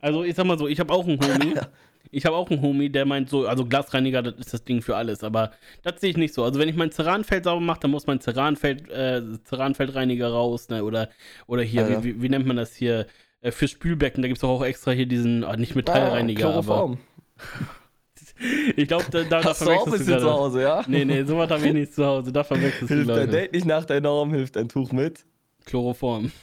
[0.00, 1.54] Also ich sag mal so, ich habe auch einen Homie.
[2.10, 4.96] Ich habe auch einen Homie, der meint so, also Glasreiniger, das ist das Ding für
[4.96, 6.44] alles, aber das sehe ich nicht so.
[6.44, 10.84] Also wenn ich mein Ceranfeld sauber mache, dann muss mein Ceranfeld, äh, Ceranfeldreiniger raus, ne?
[10.84, 11.10] Oder,
[11.46, 12.04] oder hier, Ja, ja.
[12.04, 13.06] Wie, wie, wie nennt man das hier?
[13.40, 16.98] Äh, für Spülbecken, da gibt es auch extra hier diesen, ah, nicht Metallreiniger, aber Chloroform.
[18.76, 20.30] ich glaube, da, da, Hast du auch ein verwechselst du bisschen zu.
[20.30, 20.84] Hause, ja?
[20.86, 23.30] Nee, nee, sowas habe ich nicht zu Hause, da verwechselst du, Hilft dein.
[23.30, 25.24] Date nicht nach der Norm, hilft ein Tuch mit.
[25.64, 26.30] Chloroform.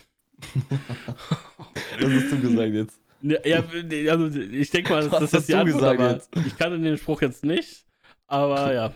[1.99, 2.99] Das hast du gesagt jetzt.
[3.23, 3.63] Ja, ja,
[4.11, 6.29] also ich denke mal, das, das ist die Antwort, jetzt?
[6.45, 7.85] ich kannte den Spruch jetzt nicht,
[8.27, 8.93] aber ja.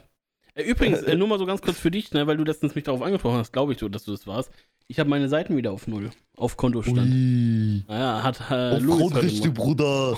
[0.53, 2.83] Äh, Übrigens, äh, nur mal so ganz kurz für dich, ne, weil du letztens mich
[2.83, 4.51] darauf angesprochen hast, glaube ich, so, dass du das warst.
[4.89, 7.11] Ich habe meine Seiten wieder auf Null, auf Kontostand.
[7.11, 7.83] Ui.
[7.89, 9.53] Naja, hat äh, Auf Louis gemacht.
[9.53, 10.17] Bruder.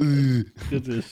[0.00, 0.44] Ui.
[0.68, 1.04] kritisch.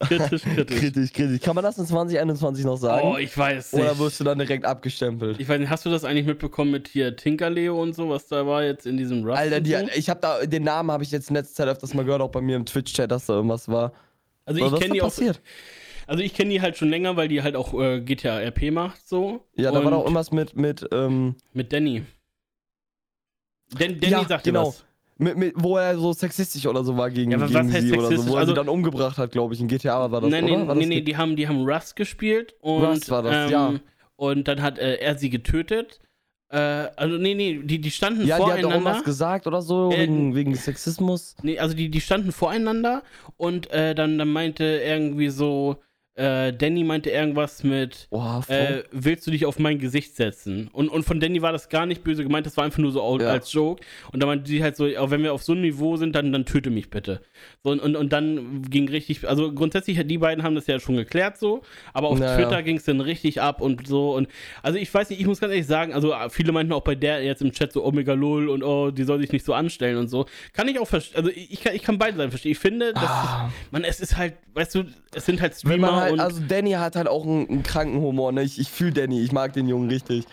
[0.00, 0.78] Kritisch, kritisch.
[0.80, 1.40] Kritisch, kritisch.
[1.40, 3.06] Kann man das in 2021 noch sagen?
[3.06, 3.82] Oh, ich weiß nicht.
[3.84, 5.38] Oder wirst du dann direkt abgestempelt?
[5.38, 8.44] ich weiß nicht, hast du das eigentlich mitbekommen mit hier Tinkerleo und so, was da
[8.44, 9.38] war jetzt in diesem Rust?
[9.38, 9.86] Alter, die, so?
[9.94, 12.32] ich habe da den Namen habe ich jetzt in letzter Zeit öfters mal gehört, auch
[12.32, 13.92] bei mir im Twitch-Chat, dass da irgendwas war.
[14.44, 15.40] Also Aber ich was kenne die auch, passiert?
[16.08, 19.06] Also ich kenne die halt schon länger, weil die halt auch äh, GTA RP macht,
[19.08, 19.44] so.
[19.54, 22.02] Ja, da war Und doch irgendwas mit mit ähm, Mit Danny.
[23.78, 24.68] Dan, Danny Ja, sagt genau.
[24.68, 24.84] was.
[25.18, 27.86] mit, mit wo er so sexistisch oder so war gegen, Ja, aber was gegen heißt
[27.86, 28.32] sie oder so, sexistisch?
[28.32, 29.60] wo er Also- sie dann umgebracht hat, glaube ich.
[29.60, 30.66] In GTA war das, Nein, oder?
[30.68, 33.50] war nee, das nee, die haben, die haben Rust gespielt und, Rust war das, ähm,
[33.50, 33.74] ja.
[34.16, 36.00] und dann hat äh, er sie getötet.
[36.50, 36.56] Äh,
[36.96, 38.74] also nee, nee, die, die standen ja, die hat doch voreinander.
[38.76, 41.36] irgendwas gesagt oder so, Äh, wegen, wegen Sexismus.
[41.42, 43.02] Nee, also die, die standen voreinander
[43.36, 45.76] und äh, dann, dann meinte irgendwie so,
[46.18, 48.08] äh, Danny meinte irgendwas mit,
[48.42, 48.56] voll.
[48.56, 50.68] äh, willst du dich auf mein Gesicht setzen?
[50.72, 53.00] Und, und von Danny war das gar nicht böse gemeint, das war einfach nur so
[53.22, 53.30] Ja.
[53.30, 53.82] als Joke.
[54.12, 56.32] Und da meinte sie halt so, auch wenn wir auf so einem Niveau sind, dann,
[56.32, 57.20] dann töte mich bitte.
[57.68, 60.96] So, und, und, und dann ging richtig, also grundsätzlich, die beiden haben das ja schon
[60.96, 61.60] geklärt so,
[61.92, 62.36] aber auf Naja.
[62.36, 64.14] Twitter ging es dann richtig ab und so.
[64.14, 64.28] Und
[64.62, 67.22] also ich weiß nicht, ich muss ganz ehrlich sagen, also viele meinten auch bei der
[67.22, 70.08] jetzt im Chat so Omega Lol und oh, die soll sich nicht so anstellen und
[70.08, 70.26] so.
[70.52, 72.52] Kann ich auch verstehen, also ich, kann, ich kann beide Seiten verstehen.
[72.52, 73.48] Ich finde, Ah.
[73.48, 76.72] ist, man, es ist halt, weißt du, es sind halt Streamer halt, und also Danny
[76.72, 78.42] hat halt auch einen, einen kranken Humor, ne?
[78.42, 80.24] Ich, ich fühle Danny, ich mag den Jungen richtig.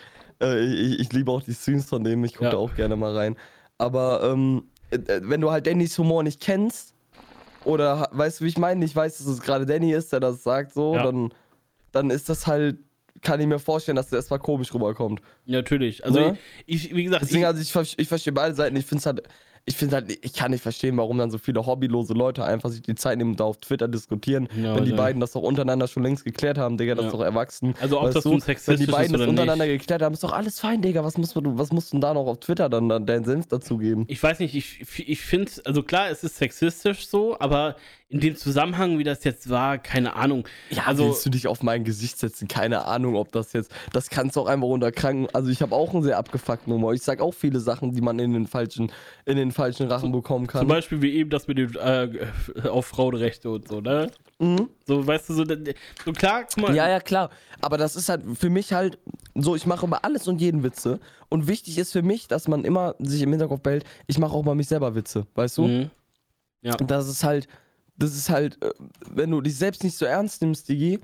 [0.42, 2.50] Äh, ich, ich liebe auch die Streams von dem, ich gucke Ja.
[2.52, 3.36] da auch gerne mal rein.
[3.78, 6.94] Aber ähm, äh, äh, wenn du halt Dannys Humor nicht kennst,
[7.66, 10.42] oder weißt du, wie ich meine, nicht weißt, dass es gerade Danny ist, der das
[10.42, 11.02] sagt, so, Ja.
[11.04, 11.32] dann,
[11.92, 12.78] dann ist das halt,
[13.22, 15.20] kann ich mir vorstellen, dass der erstmal komisch rüberkommt.
[15.46, 16.04] natürlich.
[16.04, 16.38] Also Ne?
[16.66, 18.76] ich, ich, wie gesagt, Deswegen, ich, also ich, ich verstehe beide Seiten.
[18.76, 19.22] Ich finde es halt,
[19.68, 22.82] ich finde halt, ich kann nicht verstehen, warum dann so viele hobbylose Leute einfach sich
[22.82, 24.96] die Zeit nehmen und da auf Twitter diskutieren, Ja, wenn die ja.
[24.96, 27.08] beiden das doch untereinander schon längst geklärt haben, Digga, das Ja.
[27.08, 27.74] ist doch erwachsen.
[27.80, 29.80] Also ob Weißt das nun wenn die beiden das untereinander nicht.
[29.80, 31.02] geklärt haben, ist doch alles fein, Digga.
[31.02, 33.48] Was musst du, was musst du denn da noch auf Twitter dann, dann deinen Senf
[33.48, 34.04] dazugeben?
[34.06, 37.74] Ich weiß nicht, ich, ich finde, also klar, es ist sexistisch so, aber
[38.08, 40.46] in dem Zusammenhang, wie das jetzt war, keine Ahnung.
[40.70, 42.46] Ja, also, willst du dich auf mein Gesicht setzen?
[42.46, 45.28] Keine Ahnung, ob das jetzt, das kannst du auch einfach unterkranken.
[45.32, 46.94] Also ich habe auch einen sehr abgefuckten Humor.
[46.94, 48.92] Ich sag auch viele Sachen, die man in den falschen,
[49.24, 50.60] in den falschen Rachen bekommen kann.
[50.60, 54.08] zum Beispiel wie eben das mit dem äh, auf Frauenrechte und so, ne?
[54.38, 54.68] Mhm.
[54.86, 55.44] So, weißt du, so,
[56.04, 56.76] so klar, guck mal.
[56.76, 57.30] Ja, ja, klar.
[57.60, 58.98] Aber das ist halt für mich halt
[59.34, 61.00] so, ich mache über alles und jeden Witze.
[61.28, 64.44] Und wichtig ist für mich, dass man immer sich im Hinterkopf behält, ich mache auch
[64.44, 65.66] bei mich selber Witze, weißt du?
[65.66, 65.90] Mhm.
[66.62, 67.48] Und das ist halt,
[67.96, 68.70] das ist halt, äh,
[69.10, 71.00] wenn du dich selbst nicht so ernst nimmst, Digi,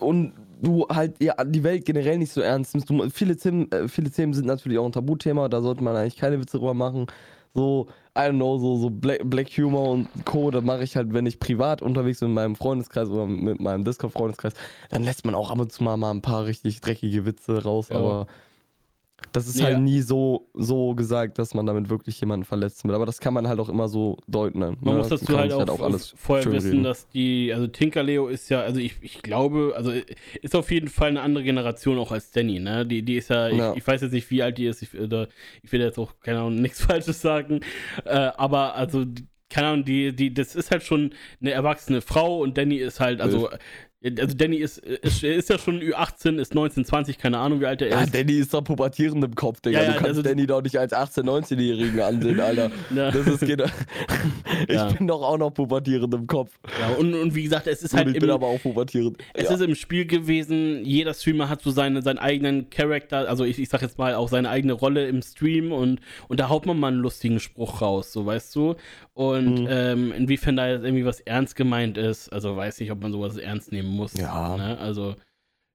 [0.00, 2.90] und du halt ja, die Welt generell nicht so ernst nimmst.
[2.90, 6.16] Du, viele, Themen, äh, viele Themen sind natürlich auch ein Tabuthema, da sollte man eigentlich
[6.16, 7.06] keine Witze drüber machen.
[7.54, 11.12] So, I don't know, so, so Black, Black Humor und Co., das mache ich halt,
[11.12, 14.52] wenn ich privat unterwegs bin mit meinem Freundeskreis oder mit meinem Discord-Freundeskreis,
[14.90, 17.88] dann lässt man auch ab und zu mal, mal ein paar richtig dreckige Witze raus,
[17.88, 17.96] Ja.
[17.96, 18.26] aber
[19.32, 19.66] das ist Ja.
[19.66, 22.94] halt nie so, so gesagt, dass man damit wirklich jemanden verletzen will.
[22.96, 24.58] Aber das kann man halt auch immer so deuten.
[24.58, 24.76] Ne?
[24.80, 26.82] Man muss Das dazu kann halt sich auch, vorher schön wissen, reden.
[26.84, 29.92] dass die, also Tinkerleo ist ja, also ich, ich glaube, also
[30.42, 32.84] ist auf jeden Fall eine andere Generation auch als Danny, ne?
[32.86, 33.70] Die, die ist ja, Ja.
[33.72, 35.28] Ich, ich weiß jetzt nicht, wie alt die ist, ich, oder,
[35.62, 37.60] ich will jetzt auch, keine Ahnung, nichts Falsches sagen,
[38.04, 39.04] äh, aber also,
[39.48, 43.20] keine Ahnung, die, die, das ist halt schon eine erwachsene Frau und Danny ist halt,
[43.20, 43.48] also,
[44.02, 47.82] also Danny ist, ist, ist ja schon Ü18, ist 19, 20, keine Ahnung, wie alt
[47.82, 48.14] er Ja, ist.
[48.14, 49.78] Danny ist doch pubertierend im Kopf, Digga.
[49.80, 52.70] Ja, ja, du kannst also- Danny doch nicht als 18-, 19-Jährigen ansehen, Alter.
[52.94, 53.10] Ja.
[53.10, 53.60] Das ist geht,
[54.68, 54.86] ich Ja.
[54.90, 56.50] bin doch auch noch pubertierend im Kopf.
[56.80, 59.18] Ja, und, und wie gesagt, es ist Und halt ich bin im, aber auch pubertierend.
[59.34, 59.54] Es ja.
[59.54, 63.68] ist im Spiel gewesen, jeder Streamer hat so seine, seinen eigenen Charakter, also ich, ich
[63.68, 66.88] sag jetzt mal auch seine eigene Rolle im Stream und, und da haut man mal
[66.88, 68.76] einen lustigen Spruch raus, so weißt du.
[69.20, 69.66] Und Mhm.
[69.68, 73.36] ähm, inwiefern da jetzt irgendwie was ernst gemeint ist, also weiß nicht, ob man sowas
[73.36, 74.14] ernst nehmen muss.
[74.14, 74.56] Ja.
[74.56, 74.78] Ne?
[74.78, 75.14] Also,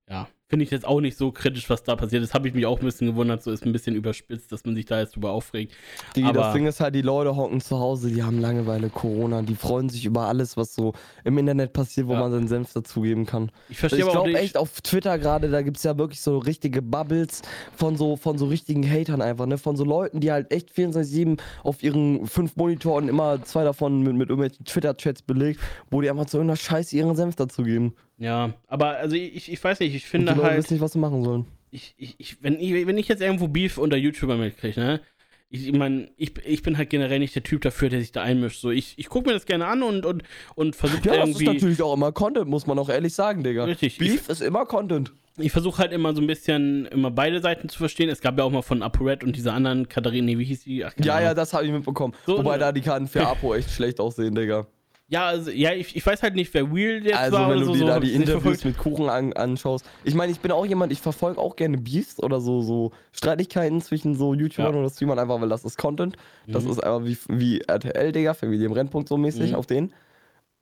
[0.10, 2.36] ja, finde ich jetzt auch nicht so kritisch, was da passiert ist.
[2.36, 4.86] Habe ich mich auch ein bisschen gewundert, so ist ein bisschen überspitzt, dass man sich
[4.86, 5.74] da jetzt drüber aufregt.
[6.16, 9.42] Die, aber- das Ding ist halt, die Leute hocken zu Hause, die haben Langeweile, Corona,
[9.42, 12.20] die freuen sich über alles, was so im Internet passiert, wo Ja.
[12.20, 13.52] man seinen Senf dazugeben kann.
[13.70, 16.22] Ich verstehe Ich aber auch glaube echt, auf Twitter gerade, da gibt es ja wirklich
[16.22, 17.42] so richtige Bubbles
[17.76, 19.58] von so, von so richtigen Hatern einfach, ne?
[19.58, 24.14] Von so Leuten, die halt echt 24-7 auf ihren fünf Monitoren immer zwei davon mit,
[24.16, 27.96] mit irgendwelchen Twitter-Chats belegt, wo die einfach zu irgendeiner Scheiße ihren Senf dazugeben.
[28.18, 30.58] Ja, aber also ich, ich weiß nicht, ich Und finde die Leute halt.
[30.64, 31.46] wissen nicht, was sie machen sollen.
[31.72, 35.02] ich, ich, ich, wenn, ich, wenn ich jetzt irgendwo Beef unter YouTuber mitkriege, ne?
[35.50, 38.24] Ich, ich meine, ich, ich bin halt generell nicht der Typ dafür, der sich da
[38.24, 38.60] einmischt.
[38.62, 40.24] So, ich, ich gucke mir das gerne an und, und,
[40.56, 41.54] und versuche Ja, das ist irgendwie.
[41.54, 43.66] natürlich auch immer Content, muss man auch ehrlich sagen, Digga.
[43.66, 43.98] Richtig.
[44.00, 45.14] Beef ist immer Content.
[45.38, 48.10] Ich versuche halt immer so ein bisschen immer beide Seiten zu verstehen.
[48.10, 50.84] Es gab ja auch mal von ApoRed und dieser anderen Katharina, nee, wie hieß die?
[50.84, 51.36] Ach, Ja, ja, Ahnung.
[51.36, 52.14] das habe ich mitbekommen.
[52.26, 54.66] So, Wobei ne- da die Karten für Apo echt schlecht aussehen, Digga.
[55.08, 57.66] Ja, also, ja ich, ich weiß halt nicht, wer Real jetzt Also, war wenn oder
[57.68, 57.74] du so.
[57.74, 59.86] dir da die Interviews mit Kuchen an, anschaust.
[60.04, 63.82] Ich meine, ich bin auch jemand, ich verfolge auch gerne Beefs oder so, so Streitigkeiten
[63.82, 64.80] zwischen so YouTubern Ja.
[64.80, 66.16] oder Streamern, einfach weil das ist Content.
[66.48, 66.72] Das Mhm.
[66.72, 69.56] ist einfach wie, wie RTL, Digga, Familie im Rennpunkt so mäßig Mhm.
[69.58, 69.94] auf den.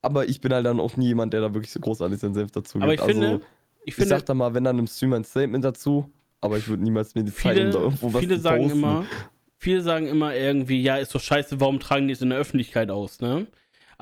[0.01, 2.51] Aber ich bin halt dann auch nie jemand, der da wirklich so großartig seinen Senf
[2.51, 2.83] dazu gibt.
[2.83, 5.23] Aber ich also, finde, ich ich finde, sag da mal, wenn dann im Stream ein
[5.23, 6.09] Statement dazu,
[6.41, 8.77] aber ich würde niemals mir die Zeit nehmen, da irgendwo was viele zu sagen posten.
[8.79, 9.05] immer,
[9.57, 12.91] viele sagen immer irgendwie, ja, ist doch scheiße, warum tragen die es in der Öffentlichkeit
[12.91, 13.47] aus, ne?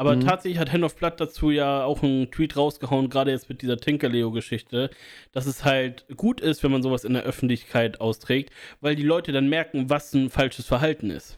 [0.01, 0.21] Aber Mhm.
[0.21, 3.77] tatsächlich hat Hand of Blood dazu ja auch einen Tweet rausgehauen, gerade jetzt mit dieser
[3.77, 4.89] Tinkerleo-Geschichte,
[5.31, 9.31] dass es halt gut ist, wenn man sowas in der Öffentlichkeit austrägt, weil die Leute
[9.31, 11.37] dann merken, was ein falsches Verhalten ist.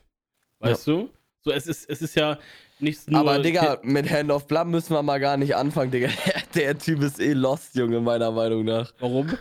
[0.60, 1.10] Weißt du?
[1.42, 2.40] So, es ist, es ist ja
[2.80, 3.20] nichts nur.
[3.20, 6.08] Aber Digga, mit Hand of Blood müssen wir mal gar nicht anfangen, Digga.
[6.56, 8.94] Der Typ ist eh lost, Junge, meiner Meinung nach.
[9.00, 9.38] Warum?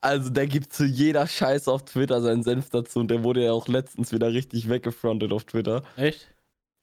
[0.00, 3.52] Also, der gibt zu jeder Scheiße auf Twitter seinen Senf dazu und der wurde ja
[3.52, 5.84] auch letztens wieder richtig weggefrontet auf Twitter.
[5.96, 6.26] Echt?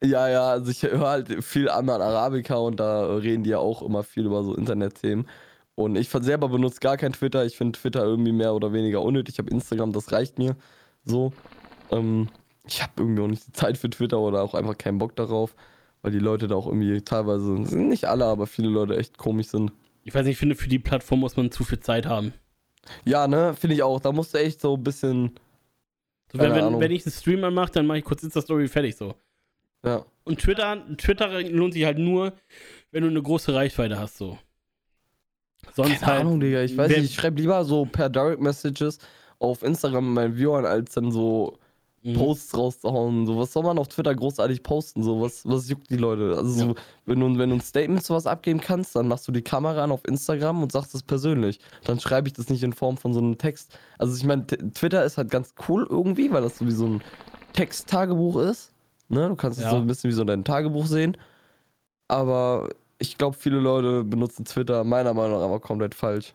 [0.03, 3.81] Ja, ja, also ich höre halt viel Amal Arabica und da reden die ja auch
[3.81, 5.27] immer viel über so Internetthemen.
[5.75, 7.45] Und ich selber benutze gar kein Twitter.
[7.45, 9.35] Ich finde Twitter irgendwie mehr oder weniger unnötig.
[9.35, 10.55] Ich habe Instagram, das reicht mir
[11.05, 11.31] so.
[11.89, 12.29] Ähm,
[12.67, 15.55] ich habe irgendwie auch nicht die Zeit für Twitter oder auch einfach keinen Bock darauf.
[16.01, 19.71] weil die Leute da auch irgendwie teilweise, nicht alle, aber viele Leute echt komisch sind.
[20.03, 22.33] Ich weiß nicht, ich finde, für die Plattform muss man zu viel Zeit haben.
[23.05, 24.01] Ja, ne, finde ich auch.
[24.01, 25.31] Da musst du echt so ein bisschen,
[26.31, 29.15] So, wenn, wenn, wenn ich einen Stream anmache, dann mache ich kurz Insta-Story fertig so.
[29.85, 30.05] Ja.
[30.25, 32.33] Und Twitter, Twitter lohnt sich halt nur,
[32.91, 34.37] wenn du eine große Reichweite hast, so.
[35.73, 36.21] Sonst Keine halt.
[36.21, 36.61] Ahnung, Digga.
[36.61, 38.99] Ich weiß nicht, ich schreibe lieber so per Direct Messages
[39.39, 41.57] auf Instagram mit meinen Viewern, als dann so
[42.03, 42.15] Mhm.
[42.15, 43.25] Posts rauszuhauen.
[43.25, 45.03] So, was soll man auf Twitter großartig posten?
[45.03, 46.35] So, was, was juckt die Leute?
[46.37, 49.41] Also, so, wenn, du, wenn du ein Statement sowas abgeben kannst, dann machst du die
[49.41, 51.59] Kamera an auf Instagram und sagst es persönlich.
[51.85, 53.77] Dann schreibe ich das nicht in Form von so einem Text.
[53.97, 57.01] Also, ich meine, Twitter ist halt ganz cool irgendwie, weil das so wie so ein
[57.53, 58.72] Texttagebuch ist.
[59.13, 59.29] Ne?
[59.29, 59.71] Du kannst es Ja.
[59.71, 61.17] so ein bisschen wie so dein Tagebuch sehen.
[62.07, 66.33] Aber ich glaube, viele Leute benutzen Twitter meiner Meinung nach aber komplett falsch.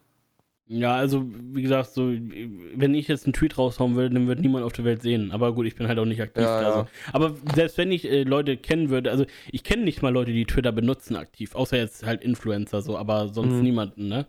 [0.71, 4.67] Ja, also, wie gesagt, so, wenn ich jetzt einen Tweet raushauen will, dann wird niemand
[4.67, 5.33] auf der Welt sehen.
[5.33, 6.43] Aber gut, ich bin halt auch nicht aktiv.
[6.43, 6.67] Ja, ja.
[6.69, 6.87] Also.
[7.15, 10.45] Aber selbst wenn ich äh, Leute kennen würde, also ich kenne nicht mal Leute, die
[10.45, 13.63] Twitter benutzen aktiv, außer jetzt halt Influencer so, aber sonst Mhm.
[13.63, 14.27] niemanden, ne?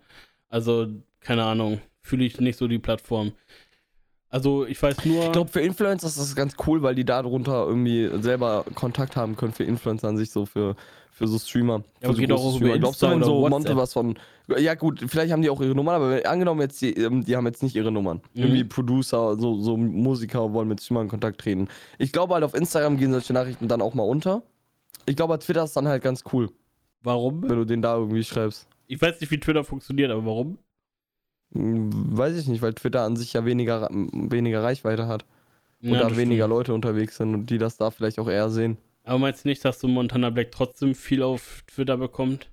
[0.48, 0.88] Also,
[1.20, 3.34] keine Ahnung, fühle ich nicht so die Plattform.
[4.32, 5.26] Also, ich weiß nur.
[5.26, 9.36] Ich glaube, für Influencer ist das ganz cool, weil die darunter irgendwie selber Kontakt haben
[9.36, 10.76] können für Influencer an sich, so für,
[11.12, 11.84] für so Streamer.
[12.02, 12.80] Ja, für geht so auch große über Streamer.
[12.80, 13.50] Glaubst du, wenn so?
[13.50, 14.20] Monte was von.
[14.58, 17.36] Ja, gut, vielleicht haben die auch ihre Nummern, aber wenn, angenommen jetzt, die, ähm, die
[17.36, 18.22] haben jetzt nicht ihre Nummern.
[18.34, 18.42] Mhm.
[18.42, 21.68] Irgendwie Producer, so, so Musiker wollen mit Streamern in Kontakt treten.
[21.98, 24.44] Ich glaube halt, auf Instagram gehen solche Nachrichten dann auch mal unter.
[25.06, 26.50] Ich glaube, bei Twitter ist dann halt ganz cool,
[27.02, 27.44] warum?
[27.44, 28.68] wenn du den da irgendwie schreibst.
[28.88, 30.58] Ich weiß nicht, wie Twitter funktioniert, aber warum?
[31.52, 35.26] Weiß ich nicht, weil Twitter an sich ja weniger, weniger Reichweite hat.
[35.82, 36.50] Und Ja, da das weniger stimmt.
[36.58, 38.78] Leute unterwegs sind und die das da vielleicht auch eher sehen.
[39.04, 42.50] Aber meinst du nicht, dass so Montana Black trotzdem viel auf Twitter bekommt?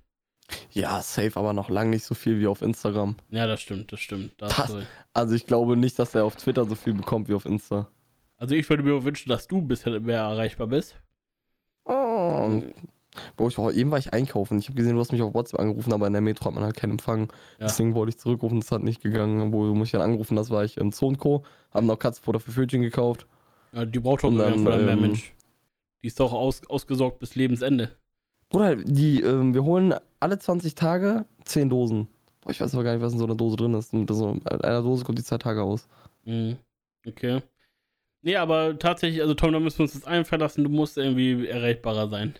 [0.71, 3.17] Ja, safe, aber noch lang nicht so viel wie auf Instagram.
[3.29, 4.31] Ja, das stimmt, das stimmt.
[4.37, 4.87] Das- du recht.
[5.13, 7.89] Also ich glaube nicht, dass er auf Twitter so viel bekommt wie auf Insta.
[8.37, 10.95] Also ich würde mir wünschen, dass du bisher mehr erreichbar bist.
[11.85, 12.61] Oh.
[13.35, 14.59] Bro, ich war, eben war ich einkaufen.
[14.59, 16.63] Ich habe gesehen, du hast mich auf WhatsApp angerufen, aber in der Metro hat man
[16.63, 17.31] halt keinen Empfang.
[17.59, 17.67] Ja.
[17.67, 19.53] Deswegen wollte ich zurückrufen, das hat nicht gegangen.
[19.53, 22.81] Wo du mich dann angerufen hast, war ich im Zonko, haben noch Katzenfutter für Vögelchen
[22.81, 23.27] gekauft.
[23.73, 25.33] Ja, die braucht gar dann, nicht mehr ähm, Mensch.
[26.03, 27.91] Die ist doch aus, ausgesorgt bis Lebensende.
[28.49, 32.07] Bruder, die, ähm, wir holen alle 20 Tage 10 Dosen.
[32.41, 33.93] Boah, ich weiß aber gar nicht, was in so einer Dose drin ist.
[33.93, 35.87] Und so, in einer Dose kommt die zwei Tage aus.
[36.23, 36.57] Mhm.
[37.05, 37.41] Okay.
[38.21, 41.47] Nee, aber tatsächlich, also Tom, da müssen wir uns jetzt einfallen lassen, du musst irgendwie
[41.47, 42.35] erreichbarer sein.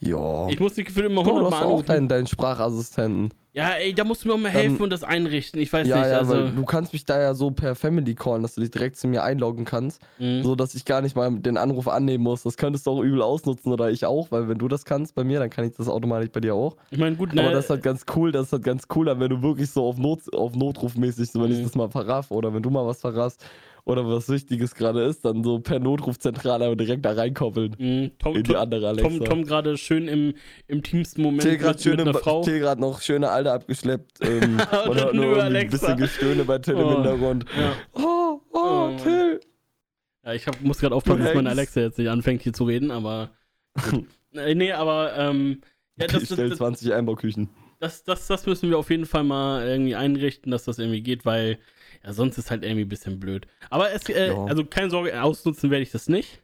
[0.00, 0.48] Ja.
[0.48, 3.30] Ich muss die Gefühl immer Bro, du 100 hast Mal auch deinen, deinen Sprachassistenten.
[3.54, 5.60] Ja, ey, da musst du mir auch mal Dann- helfen und das einrichten.
[5.60, 6.48] Ich weiß Ja, nicht, ja, also.
[6.48, 9.22] du kannst mich da ja so per Family callen, dass du dich direkt zu mir
[9.24, 10.42] einloggen kannst, Mhm.
[10.42, 12.44] so dass ich gar nicht mal den Anruf annehmen muss.
[12.44, 15.22] Das könntest du auch übel ausnutzen oder ich auch, weil wenn du das kannst bei
[15.24, 16.76] mir, dann kann ich das automatisch bei dir auch.
[16.90, 17.42] Ich meine, gut, ne?
[17.42, 19.84] Aber das ist halt ganz cool, das ist halt ganz cool, wenn du wirklich so
[19.86, 21.64] auf, Not, auf Notrufmäßig, so wenn ich Mhm.
[21.64, 23.44] das mal verraff oder wenn du mal was verrasst
[23.84, 28.10] oder was Wichtiges gerade ist, dann so per Notrufzentrale aber direkt da reinkoppeln Mhm.
[28.18, 29.08] Tom, in die andere Alexa.
[29.08, 30.34] Tom, Tom gerade schön im,
[30.68, 32.42] im tiefsten Moment Till gerade mit, mit schöne, einer Frau.
[32.42, 34.18] Till grad noch schöne Alte abgeschleppt.
[34.22, 36.94] Ähm, Und hört dann nur ein bisschen Gestöhne bei Till im Oh.
[36.94, 37.44] Hintergrund.
[37.58, 37.72] Ja.
[37.94, 38.96] Oh, oh, Oh.
[39.02, 39.40] Till.
[40.24, 41.50] Ja, ich hab, muss gerade aufpassen, dass meine.
[41.50, 43.30] Alexa jetzt nicht anfängt hier zu reden, aber.
[44.34, 45.60] Äh, nee, aber ähm,
[46.00, 47.50] ja, das, ich stell das, 20 Einbauküchen.
[47.80, 51.26] das, das, das müssen wir auf jeden Fall mal irgendwie einrichten, dass das irgendwie geht,
[51.26, 51.58] weil
[52.04, 53.46] ja, sonst ist halt irgendwie ein bisschen blöd.
[53.70, 54.44] Aber es, äh, Ja.
[54.44, 56.42] also keine Sorge, ausnutzen werde ich das nicht.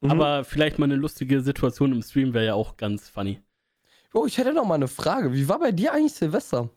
[0.00, 0.10] Mhm.
[0.10, 3.40] Aber vielleicht mal eine lustige Situation im Stream wäre ja auch ganz funny.
[4.12, 5.32] Oh, ich hätte noch mal eine Frage.
[5.32, 6.70] Wie war bei dir eigentlich Silvester?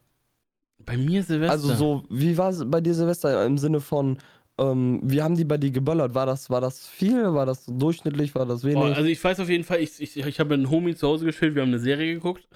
[0.80, 1.52] Bei mir Silvester.
[1.52, 4.18] Also so, wie war es bei dir Silvester im Sinne von,
[4.60, 6.16] ähm, wie haben die bei dir geböllert?
[6.16, 7.34] War das, war das viel?
[7.34, 8.34] War das durchschnittlich?
[8.34, 8.78] War das wenig?
[8.80, 11.08] Boah, also ich weiß auf jeden Fall, ich, ich, ich habe mit einem Homie zu
[11.08, 12.48] Hause gespielt, wir haben eine Serie geguckt.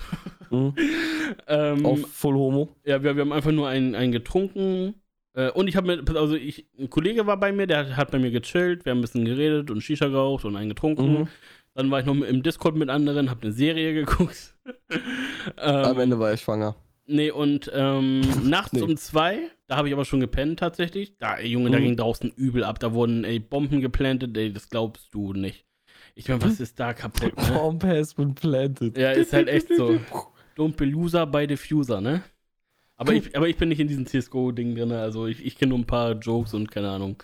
[0.50, 0.74] Mhm.
[1.48, 2.70] ähm, Auf Full Homo?
[2.86, 4.96] Ja, wir, wir haben einfach nur einen, einen getrunken.
[5.34, 8.20] Äh, und ich habe mir, also ich, ein Kollege war bei mir, der hat, bei
[8.20, 11.14] mir gechillt, wir haben ein bisschen geredet und Shisha geraucht und einen getrunken.
[11.22, 11.28] Mhm.
[11.74, 14.54] Dann war ich noch im Discord mit anderen, habe eine Serie geguckt.
[15.58, 16.76] ähm, Am Ende war ich schwanger.
[17.08, 18.82] Nee, und ähm, nachts Nee.
[18.82, 21.18] um zwei, da habe ich aber schon gepennt tatsächlich.
[21.18, 21.84] Da, ey, Junge, da Mhm.
[21.84, 22.80] ging draußen übel ab.
[22.80, 25.66] Da wurden ey, Bomben geplantet, ey, das glaubst du nicht.
[26.16, 27.44] Ich meine, was ist da kaputt, ne?
[27.54, 28.98] Bomb has been planted.
[28.98, 29.98] Ja, ist halt echt so.
[30.58, 32.22] Don't be loser by diffuser, ne?
[33.02, 35.80] Aber ich, aber ich bin nicht in diesem CSGO-Ding drin, also ich, ich kenne nur
[35.80, 37.16] ein paar Jokes und keine Ahnung.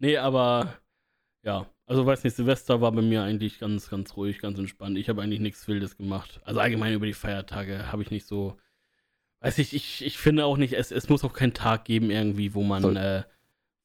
[0.00, 0.74] Nee, aber
[1.44, 4.98] ja, also weiß nicht, Silvester war bei mir eigentlich ganz, ganz ruhig, ganz entspannt.
[4.98, 6.40] Ich habe eigentlich nichts Wildes gemacht.
[6.44, 8.56] Also allgemein über die Feiertage habe ich nicht so.
[9.38, 12.52] Weiß ich, ich, ich finde auch nicht, es, es muss auch keinen Tag geben irgendwie,
[12.54, 13.22] wo man, äh,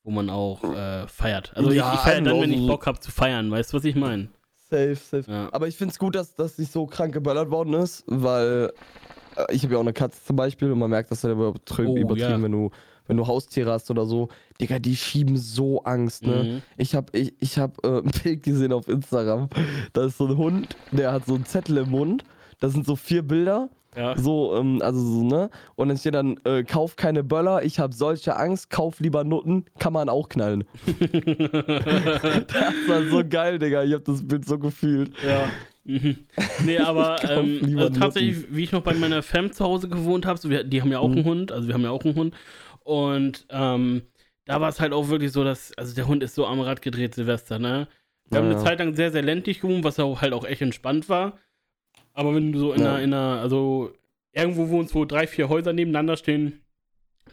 [0.03, 1.55] wo man auch äh, feiert.
[1.55, 3.85] Also Ja, ich, ich feiere dann, wenn ich Bock habe zu feiern, weißt du, was
[3.85, 4.29] ich meine?
[4.55, 5.31] Safe, safe.
[5.31, 5.53] Ja.
[5.53, 8.73] Aber ich finde es gut, dass das nicht so krank geböllert worden ist, weil
[9.49, 11.97] ich habe ja auch eine Katze zum Beispiel und man merkt, dass er übertrieben, Oh,
[11.97, 12.41] übertrieben ja.
[12.41, 12.71] wenn du
[13.07, 16.43] wenn du Haustiere hast oder so, Digga, die schieben so Angst, ne?
[16.43, 16.61] Mhm.
[16.77, 19.49] Ich hab, ich, ich hab äh, ein Bild gesehen auf Instagram.
[19.93, 22.23] Da ist so ein Hund, der hat so einen Zettel im Mund.
[22.59, 23.69] Da sind so vier Bilder.
[23.95, 24.17] Ja.
[24.17, 25.49] So, ähm, also so, ne?
[25.75, 29.65] Und dann steht dann, äh, kauf keine Böller, ich hab solche Angst, kauf lieber Nutten,
[29.79, 30.65] kann man auch knallen.
[30.85, 33.83] das war so geil, Digga.
[33.83, 35.13] Ich hab das Bild so gefühlt.
[35.25, 35.47] Ja.
[35.85, 36.25] Mhm.
[36.63, 40.37] Nee, aber ähm, also tatsächlich, wie ich noch bei meiner Fam zu Hause gewohnt habe,
[40.39, 41.15] so wir, die haben ja auch Mhm.
[41.17, 42.35] einen Hund, also wir haben ja auch einen Hund.
[42.83, 44.03] Und ähm,
[44.45, 46.81] da war es halt auch wirklich so, dass, also der Hund ist so am Rad
[46.81, 47.87] gedreht, Silvester, ne?
[48.29, 48.65] Wir haben Ja, eine ja.
[48.65, 51.37] Zeit lang sehr, sehr ländlich gewohnt, was auch halt auch echt entspannt war.
[52.13, 52.95] Aber wenn du so in Ja.
[52.95, 53.93] einer, in einer, also
[54.31, 56.61] irgendwo wohnst, wo drei, vier Häuser nebeneinander stehen,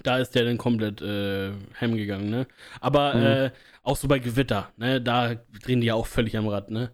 [0.03, 2.47] da ist der dann komplett äh, hem gegangen, ne?
[2.81, 3.23] Aber Mhm.
[3.23, 3.51] äh,
[3.83, 5.01] auch so bei Gewitter, ne?
[5.01, 6.93] Da drehen die ja auch völlig am Rad, ne?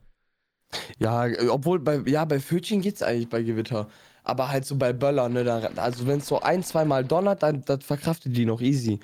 [0.98, 3.88] Ja, äh, obwohl bei, ja, bei Fötchen geht's eigentlich bei Gewitter.
[4.24, 7.64] Aber halt so bei Böllern, ne, da, also wenn es so ein, zweimal donnert, dann
[7.64, 9.00] das verkraftet die noch easy.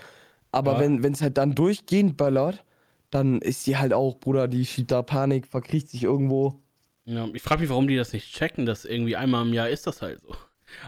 [0.53, 0.79] Aber Ja.
[0.81, 2.63] wenn es halt dann durchgehend böllert,
[3.11, 6.61] dann ist die halt auch, Bruder, die schiebt da Panik, verkriecht sich irgendwo.
[7.07, 9.87] Ja, ich frage mich, warum die das nicht checken, dass irgendwie einmal im Jahr ist
[9.87, 10.35] das halt so.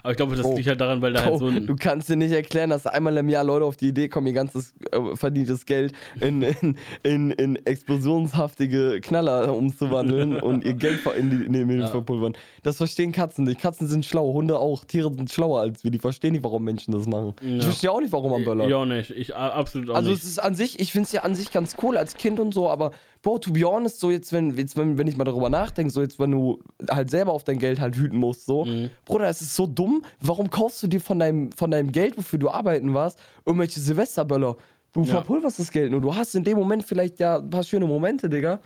[0.03, 0.55] Aber ich glaube, das Oh.
[0.57, 1.67] liegt halt daran, weil da halt Oh, so ein.
[1.67, 4.33] du kannst dir nicht erklären, dass einmal im Jahr Leute auf die Idee kommen, ihr
[4.33, 11.31] ganzes äh, verdientes Geld in, in, in, in explosionshaftige Knaller umzuwandeln und ihr Geld in
[11.31, 11.87] die, in den Himmel Ja.
[11.89, 12.35] verpulvern.
[12.63, 13.61] Das verstehen Katzen nicht.
[13.61, 14.85] Katzen sind schlau, Hunde auch.
[14.85, 15.91] Tiere sind schlauer als wir.
[15.91, 17.35] Die verstehen nicht, warum Menschen das machen.
[17.41, 17.61] Ich Ja.
[17.63, 18.69] verstehe auch nicht, warum man böllert.
[18.69, 19.11] Ja, nicht.
[19.11, 20.23] Ich absolut auch Also nicht.
[20.23, 22.53] es ist an sich, ich finde es ja an sich ganz cool als Kind und
[22.55, 22.93] so, aber
[23.27, 26.01] Bro, to be honest, so jetzt, wenn, jetzt, wenn, wenn ich mal darüber nachdenke, so
[26.01, 28.91] jetzt, wenn du halt selber auf dein Geld halt hüten musst, so, Mhm.
[29.05, 30.05] Bruder, es ist so dumm.
[30.21, 34.57] Warum kaufst du dir von deinem, von deinem Geld, wofür du arbeiten warst, irgendwelche Silvesterböller?
[34.93, 35.07] Du Ja.
[35.07, 36.01] verpulverst das Geld nur.
[36.01, 38.61] Du hast in dem Moment vielleicht ja ein paar schöne Momente, Digga.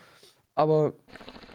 [0.54, 0.92] Aber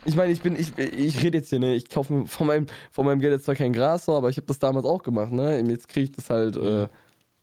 [0.03, 1.75] ich meine, ich bin, ich, ich rede jetzt hier, ne?
[1.75, 4.37] Ich kaufe mir von meinem, von meinem Geld jetzt zwar kein Gras, so, aber ich
[4.37, 5.59] habe das damals auch gemacht, ne?
[5.69, 6.87] Jetzt kriege ich das halt, äh,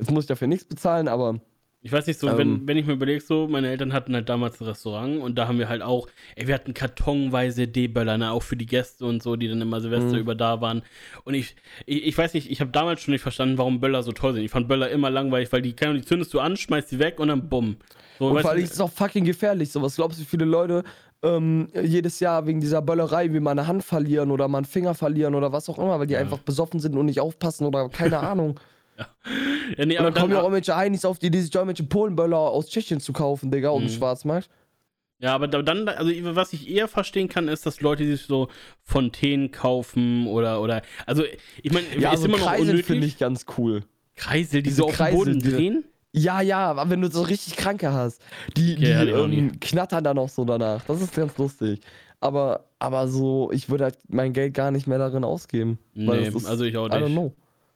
[0.00, 1.36] jetzt muss ich dafür nichts bezahlen, aber
[1.84, 2.36] Ich weiß nicht, so, Ähm.
[2.38, 5.48] wenn, wenn ich mir überlege, so, meine Eltern hatten halt damals ein Restaurant und da
[5.48, 9.20] haben wir halt auch, ey, wir hatten kartonweise D-Böller, ne, auch für die Gäste und
[9.20, 10.20] so, die dann immer Silvester Mhm.
[10.20, 10.82] über da waren.
[11.24, 14.12] Und ich, ich, ich weiß nicht, ich habe damals schon nicht verstanden, warum Böller so
[14.12, 14.44] toll sind.
[14.44, 17.00] Ich fand Böller immer langweilig, weil die, keine Ahnung, die zündest du an, schmeißt die
[17.00, 17.76] weg und dann bumm.
[18.20, 19.72] So, Und vor allem ist es auch fucking gefährlich.
[19.72, 20.84] So, was glaubst du, wie viele Leute
[21.24, 24.94] ähm, jedes Jahr wegen dieser Böllerei wie mal eine Hand verlieren oder mal einen Finger
[24.94, 26.20] verlieren oder was auch immer, weil die Ja.
[26.20, 28.60] einfach besoffen sind und nicht aufpassen oder keine Ahnung.
[28.98, 29.06] Ja,
[29.86, 32.36] nee, Und aber dann kommen ja auch irgendwelche Heinis auf die Idee, sich irgendwelche Polenböller
[32.38, 33.96] aus Tschechien zu kaufen, Digga, auf dem Mhm.
[33.96, 34.48] Schwarzmarkt.
[35.18, 38.48] ja, aber da- dann, also was ich eher verstehen kann, ist, dass Leute sich so
[38.82, 41.24] Fontänen kaufen oder, oder, also
[41.62, 42.86] ich meine, Ja, ist so immer noch Kreisel unnötig.
[42.86, 43.84] finde ich ganz cool.
[44.16, 45.84] Kreisel, die Diese so auf Kreisel, Boden drehen?
[46.14, 48.20] Ja, ja, aber wenn du so richtig Kranke hast,
[48.56, 50.84] die, die Ja, ich auch ähm, knattern dann auch so danach.
[50.84, 51.80] Das ist ganz lustig.
[52.20, 55.78] Aber, aber so, ich würde halt mein Geld gar nicht mehr darin ausgeben.
[55.94, 57.12] Nee, also ich auch I don't nicht.
[57.12, 57.32] know.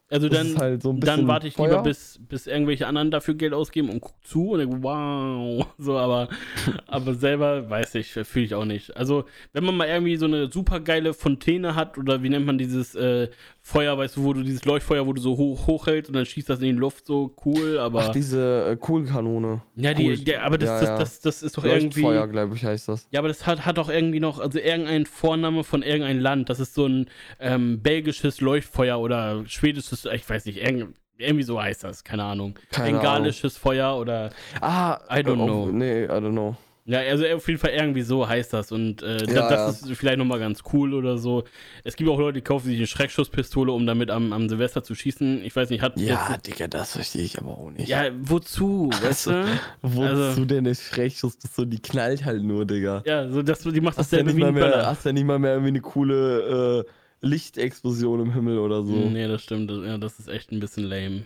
[0.09, 1.83] Also Das dann, halt so dann warte ich lieber, Feuer.
[1.83, 5.67] bis, bis irgendwelche anderen dafür Geld ausgeben und guck zu und denke, wow.
[5.79, 6.29] So, aber,
[6.87, 8.97] aber selber weiß ich, fühle ich auch nicht.
[8.97, 12.57] Also, wenn man mal irgendwie so eine super geile Fontäne hat oder wie nennt man
[12.57, 13.29] dieses äh,
[13.67, 16.49] Feuer, weißt du, wo du dieses Leuchtfeuer, wo du so hoch hochhältst und dann schießt
[16.49, 18.05] das in die Luft, so cool, aber.
[18.05, 19.61] Ach, diese äh, Kohlkanone.
[19.75, 20.19] ja, die, cool.
[20.19, 20.99] der, aber das, Ja, das, ja.
[20.99, 22.01] das, das ist doch irgendwie.
[22.01, 23.09] Leuchtfeuer, glaube ich, heißt das.
[23.11, 26.49] Ja, aber das hat, hat doch irgendwie noch, also irgendein Vorname von irgendein Land.
[26.49, 31.61] Das ist so ein ähm, belgisches Leuchtfeuer oder schwedisches, ich weiß nicht, irgend, irgendwie so
[31.61, 32.57] heißt das, keine Ahnung.
[32.71, 34.31] Keine Bengalisches Feuer oder.
[34.61, 35.65] Ah, I don't äh, know.
[35.65, 36.57] oh, Nee, I don't know.
[36.89, 38.71] Ja, also auf jeden Fall irgendwie so heißt das.
[38.71, 41.43] Und äh, Ja, das ist vielleicht nochmal ganz cool oder so.
[41.83, 44.95] Es gibt auch Leute, die kaufen sich eine Schreckschusspistole, um damit am, am Silvester zu
[44.95, 45.45] schießen.
[45.45, 45.99] Ich weiß nicht, hat.
[45.99, 47.89] Ja, jetzt- Digga, das verstehe ich aber auch nicht.
[47.89, 48.91] ja, wozu?
[49.03, 49.45] Weißt du?
[49.83, 51.37] Wozu also- denn eine Schreckschuss?
[51.59, 53.03] Die knallt halt nur, Digga.
[53.05, 54.87] Ja, so das, die macht Hast ja, wie mal ein mehr, Böller.
[54.87, 58.93] hast ja nicht mal mehr irgendwie eine coole äh, Lichtexplosion im Himmel oder so.
[58.93, 59.71] Nee, das stimmt.
[59.71, 61.25] Das- Ja, das ist echt ein bisschen lame.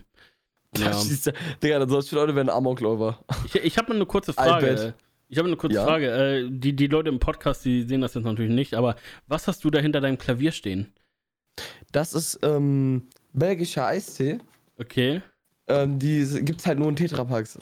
[0.78, 0.92] Ja.
[0.94, 3.18] schießt Digga, dann solche Leute werden Amokläufer.
[3.44, 4.94] Ich, ich habe mal eine kurze Frage.
[5.30, 5.84] Ich habe eine kurze Ja?
[5.84, 6.10] Frage.
[6.10, 8.96] Äh, die, die Leute im Podcast, die sehen das jetzt natürlich nicht, aber
[9.28, 10.92] was hast du da hinter deinem Klavier stehen?
[11.92, 14.38] Das ist ähm, belgischer Eistee.
[14.78, 15.22] Okay.
[15.68, 17.58] Ähm, die gibt's halt nur in Tetrapacks.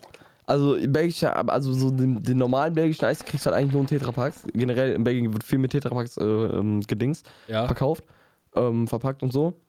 [0.47, 3.87] Also belgischer, also so den, den normalen belgischen Eistee kriegst du halt eigentlich nur in
[3.89, 4.45] Tetrapacks.
[4.55, 7.67] Generell in Belgien wird viel mit Tetrapacks äh, ähm, gedingst, Ja.
[7.67, 8.03] verkauft,
[8.55, 9.61] ähm, verpackt und so.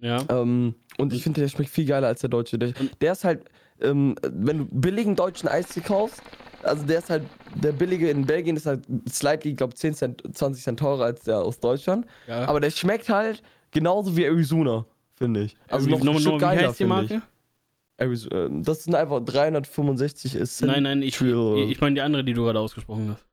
[0.00, 0.24] Ja.
[0.28, 2.58] Ähm, und ich finde, der schmeckt viel geiler als der deutsche.
[2.58, 3.44] Der, der ist halt,
[3.80, 6.22] ähm, wenn du billigen deutschen Eistee kaufst,
[6.62, 7.22] also der ist halt,
[7.54, 11.22] der billige in Belgien ist halt slightly, ich glaube 10 Cent, 20 Cent teurer als
[11.22, 12.06] der aus Deutschland.
[12.26, 12.44] ja.
[12.46, 14.84] Aber der schmeckt halt genauso wie Arizona,
[15.14, 15.56] finde ich.
[15.68, 17.10] Also Wie- noch ein nochmal- Stück nochmal, wie geiler, heißt die finde ich.
[17.10, 17.26] Marke?
[18.00, 22.22] Arizo- äh, Das sind einfach 365 ist Nein, nein, ich, ich, ich meine die andere,
[22.24, 23.24] die du gerade ausgesprochen hast.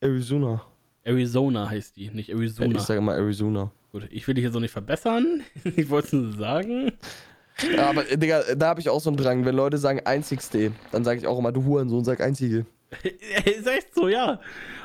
[0.00, 0.62] Arizona.
[1.02, 2.76] Arizona heißt die, nicht Arizona.
[2.76, 3.70] Ich sage immer Arizona.
[3.92, 5.42] Gut, ich will dich jetzt auch nicht verbessern.
[5.76, 6.92] ich wollte es nur sagen.
[7.76, 9.44] Ja, aber, Digga, da habe ich auch so einen Drang.
[9.44, 12.66] Wenn Leute sagen einzigste, dann sage ich auch immer, du Hurensohn, sag einzige.
[13.02, 14.40] ist echt so, ja.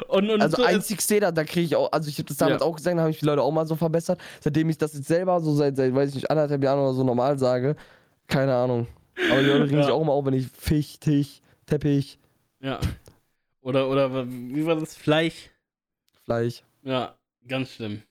[0.07, 2.61] Und, und Also so, einzigste, da, da kriege ich auch, also ich habe das damals
[2.61, 2.67] Ja.
[2.67, 4.19] auch gesagt, da habe ich die Leute auch mal so verbessert.
[4.39, 7.03] Seitdem ich das jetzt selber so seit, seit weiß ich nicht, anderthalb Jahren oder so
[7.03, 7.75] normal sage,
[8.27, 8.87] keine Ahnung.
[9.31, 9.83] Aber die Leute regen Ja.
[9.83, 12.19] sich auch immer auf, wenn ich Fisch, Tisch, Teppich,
[12.61, 12.79] Ja.
[13.61, 14.95] Oder, oder wie war das?
[14.95, 15.49] Fleisch?
[16.23, 16.63] Fleisch.
[16.83, 17.15] Ja,
[17.47, 18.01] ganz schlimm.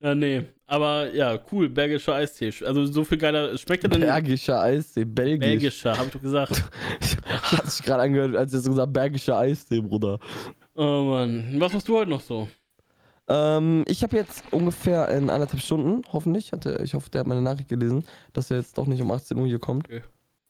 [0.00, 0.44] Ja, nee.
[0.66, 2.52] Aber ja, cool, belgischer Eistee.
[2.64, 3.56] Also so viel geiler.
[3.58, 4.00] Schmeckt er denn?
[4.00, 5.40] Bergischer Eistee, belgisch.
[5.48, 6.64] Belgischer, hab ich doch gesagt.
[7.42, 10.18] Hat sich gerade angehört, als du so gesagt Bergischer Eistee, Bruder.
[10.74, 11.54] Oh Mann.
[11.58, 12.48] Was machst du heute noch so?
[13.28, 17.40] Ähm, ich habe jetzt ungefähr in anderthalb Stunden, hoffentlich, hatte, ich hoffe, der hat meine
[17.40, 18.04] Nachricht gelesen,
[18.34, 19.86] dass er jetzt doch nicht um 18 Uhr hier kommt.
[19.88, 20.02] Okay.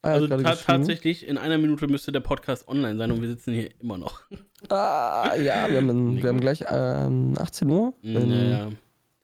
[0.03, 3.55] Ah, Also ta tatsächlich, in einer Minute müsste der Podcast online sein und wir sitzen
[3.55, 4.21] hier immer noch.
[4.69, 7.95] Ah, ja, wir haben, wir haben gleich ähm, 18 Uhr.
[8.03, 8.69] Ähm, Naja.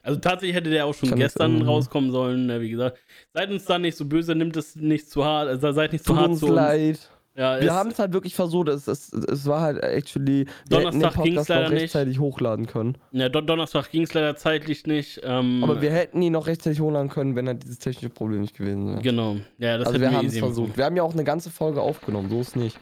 [0.02, 2.98] Also tatsächlich hätte der auch schon Kann gestern irgendwie- rauskommen sollen, ne, wie gesagt.
[3.34, 6.16] Seid uns da nicht so böse, nimmt es nicht zu hart, also seid nicht zu
[6.16, 6.54] hart uns zu uns.
[6.56, 7.10] leid.
[7.36, 8.68] Ja, Wir es- haben es halt wirklich versucht.
[8.68, 10.46] Es, es, es war halt actually.
[10.68, 11.82] Donnerstag ging's Podcast leider noch nicht.
[11.82, 12.98] rechtzeitig hochladen können.
[13.12, 15.20] ja, Don Donnerstag ging es leider zeitlich nicht.
[15.22, 18.56] Ähm, Aber wir hätten ihn noch rechtzeitig hochladen können, wenn halt dieses technische Problem nicht
[18.56, 19.00] gewesen wäre.
[19.02, 19.36] Genau.
[19.58, 20.76] Ja, das Also wir haben es versucht.
[20.76, 22.76] Wir haben ja auch eine ganze Folge aufgenommen, so ist nicht.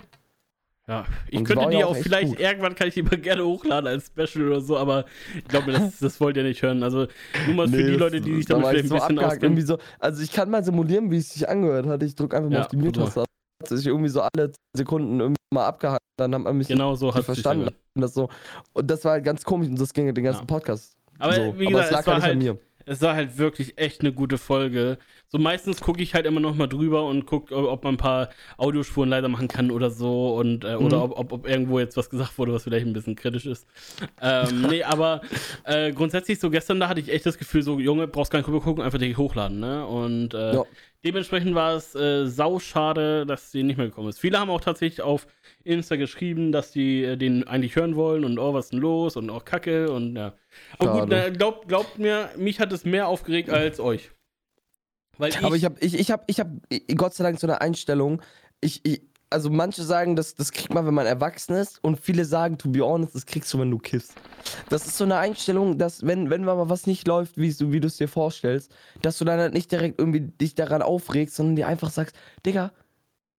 [0.89, 2.41] Ja, ich es könnte die ja auch vielleicht, gut.
[2.41, 5.05] irgendwann kann ich die mal gerne hochladen als Special oder so, aber
[5.37, 6.83] ich glaube, das, das wollt ihr nicht hören.
[6.83, 7.07] Also
[7.47, 8.95] nur mal für Nee, die das- Leute, die sich da damit ich vielleicht ein so
[8.95, 9.67] bisschen abgehakt, auskennen.
[9.67, 9.79] so.
[9.99, 12.03] Also ich kann mal simulieren, wie es sich angehört hat.
[12.03, 13.21] Ich drücke einfach mal Ja, auf die Mute-Taste.
[13.61, 16.01] Hat sich irgendwie so alle Sekunden irgendwie mal abgehakt.
[16.17, 17.69] Dann hat man mich Genau so hat es verstanden.
[17.95, 18.29] das, so.
[18.73, 20.47] und das war halt ganz komisch und das ging den ganzen Ja.
[20.47, 20.95] Podcast.
[21.19, 21.41] Aber so.
[21.59, 22.59] wie Aber gesagt, es lag es war halt
[22.89, 24.99] Es war halt wirklich echt eine gute Folge.
[25.29, 28.31] So meistens gucke ich halt immer noch mal drüber und gucke, ob man ein paar
[28.57, 31.03] Audiospuren leider machen kann oder so und äh, oder Mhm.
[31.03, 33.67] ob, ob, ob irgendwo jetzt was gesagt wurde, was vielleicht ein bisschen kritisch ist.
[34.23, 35.21] Ähm, nee, aber
[35.65, 38.49] äh, grundsätzlich so gestern da hatte ich echt das Gefühl, so Junge, brauchst gar nicht
[38.49, 39.87] rüber gucken, einfach direkt hochladen, ne?
[39.87, 40.65] Und äh, Ja.
[41.05, 44.19] Dementsprechend war es äh, sauschade, dass sie nicht mehr gekommen ist.
[44.19, 45.27] Viele haben auch tatsächlich auf
[45.65, 49.17] Insta geschrieben, dass die äh, den eigentlich hören wollen und oh, was ist denn los
[49.17, 50.35] und auch Kacke und ja.
[50.79, 51.23] Aber gut, Schade.
[51.27, 54.11] na, glaubt, glaubt mir, mich hat es mehr aufgeregt als euch.
[55.19, 56.49] Weil ich, Aber ich habe ich, ich hab, ich hab,
[56.97, 58.23] Gott sei Dank so eine Einstellung.
[58.61, 61.83] Ich, ich, also manche sagen, das, das kriegt man, wenn man erwachsen ist.
[61.85, 64.15] Und viele sagen, to be honest, das kriegst du, wenn du kiffst.
[64.71, 67.81] Das ist so eine Einstellung, dass wenn, wenn mal was nicht läuft, wie du wie
[67.81, 68.73] du es dir vorstellst,
[69.03, 72.17] dass du dann halt nicht direkt irgendwie dich daran aufregst, sondern dir einfach sagst,
[72.47, 72.73] Digga,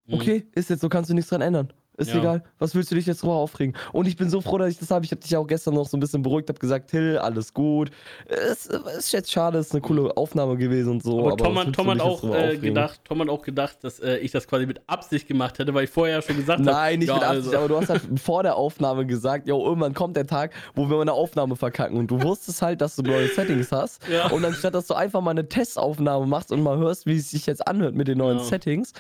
[0.06, 0.16] Mhm.
[0.16, 1.72] okay, ist jetzt so, kannst du nichts dran ändern.
[2.00, 2.20] Ist Ja.
[2.20, 2.44] egal.
[2.58, 3.76] Was willst du dich jetzt drüber aufregen?
[3.92, 5.06] Und ich bin so froh, dass ich das habe.
[5.06, 7.92] Ich habe dich auch gestern noch so ein bisschen beruhigt, habe gesagt, Till, alles gut.
[8.28, 11.20] Es ist jetzt schade, es ist eine coole Aufnahme gewesen und so.
[11.28, 14.32] aber, Tom, willst Tom hat auch äh, gedacht, Tom hat auch gedacht, dass äh, ich
[14.32, 16.72] das quasi mit Absicht gemacht hätte, weil ich vorher schon gesagt habe.
[16.72, 19.64] Nein, nicht ja, mit Absicht, also- aber du hast halt vor der Aufnahme gesagt, jo,
[19.66, 21.98] irgendwann kommt der Tag, wo wir mal eine Aufnahme verkacken.
[21.98, 24.00] Und du wusstest halt, dass du neue Settings hast.
[24.10, 24.28] Ja.
[24.32, 27.46] Und anstatt, dass du einfach mal eine Testaufnahme machst und mal hörst, wie es sich
[27.46, 28.40] jetzt anhört mit den neuen.
[28.40, 28.94] Settings.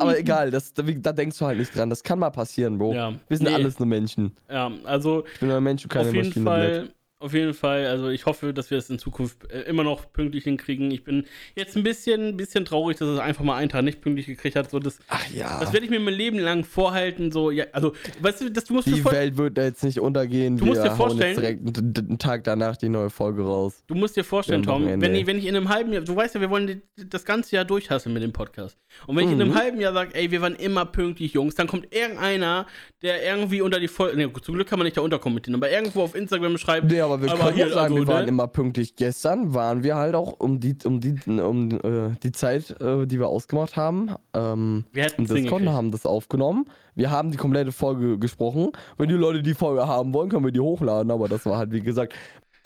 [0.00, 1.90] Aber egal, das, da, da denkst du halt nicht dran.
[1.90, 2.94] Das kann mal passieren, Bro.
[2.94, 3.12] Ja.
[3.28, 3.54] Wir sind Nee.
[3.54, 4.32] alles nur Menschen.
[4.50, 6.44] Ja, also Ich bin nur ein Mensch und keine auf jeden Maschine.
[6.44, 6.88] Fall,
[7.22, 10.44] auf jeden Fall, also ich hoffe, dass wir es in Zukunft äh, immer noch pünktlich
[10.44, 10.90] hinkriegen.
[10.90, 11.24] Ich bin
[11.56, 14.70] jetzt ein bisschen, bisschen traurig, dass es einfach mal einen Tag nicht pünktlich gekriegt hat.
[14.70, 15.60] So das, Ach ja.
[15.60, 17.30] das werde ich mir mein Leben lang vorhalten.
[17.32, 20.56] So, ja, also, weißt du, das, du musst dir die Welt wird jetzt nicht untergehen.
[20.56, 23.82] Du musst dir vorstellen- direkt einen, Tag danach die neue Folge raus.
[23.86, 26.14] Du musst dir vorstellen, Ja, Tom, wenn ich, wenn ich in einem halben Jahr, du
[26.14, 28.76] weißt ja, wir wollen das ganze Jahr durchhassen mit dem Podcast.
[29.06, 29.58] Und wenn ich in einem Mhm.
[29.58, 32.66] halben Jahr sage, ey, wir waren immer pünktlich, Jungs, dann kommt irgendeiner,
[33.02, 36.02] der irgendwie unter die Folge, ne, zum Glück kann man nicht da unterkommentieren, aber irgendwo
[36.02, 38.28] auf Instagram schreibt, Nee, aber wir Aber können hier, sagen, also, wir waren ne?
[38.28, 38.96] immer pünktlich.
[38.96, 43.18] Gestern waren wir halt auch um die, um die, um äh, die Zeit, äh, die
[43.18, 45.68] wir ausgemacht haben, ähm, wir es Discord hingekriegt.
[45.70, 46.66] haben das aufgenommen.
[46.94, 48.72] Wir haben die komplette Folge gesprochen.
[48.98, 51.10] Wenn die Leute die Folge haben wollen, können wir die hochladen.
[51.10, 52.14] Aber das war halt, wie gesagt,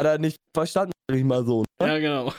[0.01, 1.65] hat er nicht verstanden, sag ich mal so.
[1.81, 1.89] Ne?
[1.89, 2.33] Ja, genau.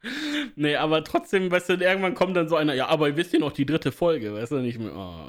[0.56, 3.38] nee, aber trotzdem, weißt du, irgendwann kommt dann so einer, ja, aber ihr wisst ja
[3.40, 4.92] noch die dritte Folge, weißt du, nicht mehr.
[4.94, 5.28] Oh.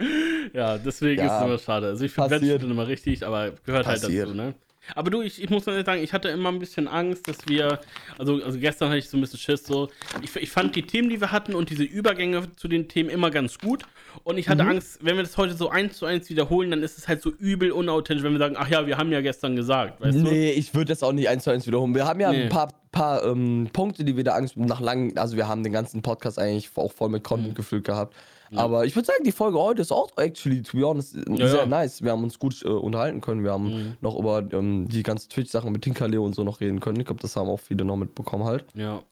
[0.52, 1.86] ja, deswegen Ja, ist es immer schade.
[1.88, 4.28] Also ich finde dann immer richtig, aber gehört halt Passiert.
[4.28, 4.54] dazu, ne?
[4.94, 7.80] Aber du, ich, ich muss sagen, ich hatte immer ein bisschen Angst, dass wir,
[8.18, 9.88] also, also gestern hatte ich so ein bisschen Schiss, so,
[10.22, 13.30] ich, ich fand die Themen, die wir hatten und diese Übergänge zu den Themen immer
[13.30, 13.82] ganz gut.
[14.24, 14.70] Und ich hatte Mhm.
[14.70, 17.30] Angst, wenn wir das heute so eins zu eins wiederholen, dann ist es halt so
[17.30, 20.22] übel unauthentisch, wenn wir sagen, ach ja, wir haben ja gestern gesagt, weißt du?
[20.22, 21.94] Nee, ich würde das auch nicht eins zu eins wiederholen.
[21.94, 22.42] Wir haben ja Nee.
[22.44, 25.72] ein paar, paar ähm, Punkte, die wir da Angst nach langen, also wir haben den
[25.72, 27.54] ganzen Podcast eigentlich auch voll mit Content Mhm.
[27.54, 28.14] gefüllt gehabt.
[28.50, 28.58] Ja.
[28.60, 31.60] Aber ich würde sagen, die Folge heute ist auch actually, to be honest, Ja, sehr
[31.60, 31.66] ja.
[31.66, 32.02] nice.
[32.02, 33.44] Wir haben uns gut äh, unterhalten können.
[33.44, 33.96] Wir haben Mhm.
[34.00, 36.98] noch über ähm, die ganzen Twitch-Sachen mit Tinkerleo und so noch reden können.
[36.98, 38.64] Ich glaube, das haben auch viele noch mitbekommen halt.
[38.74, 39.02] Ja.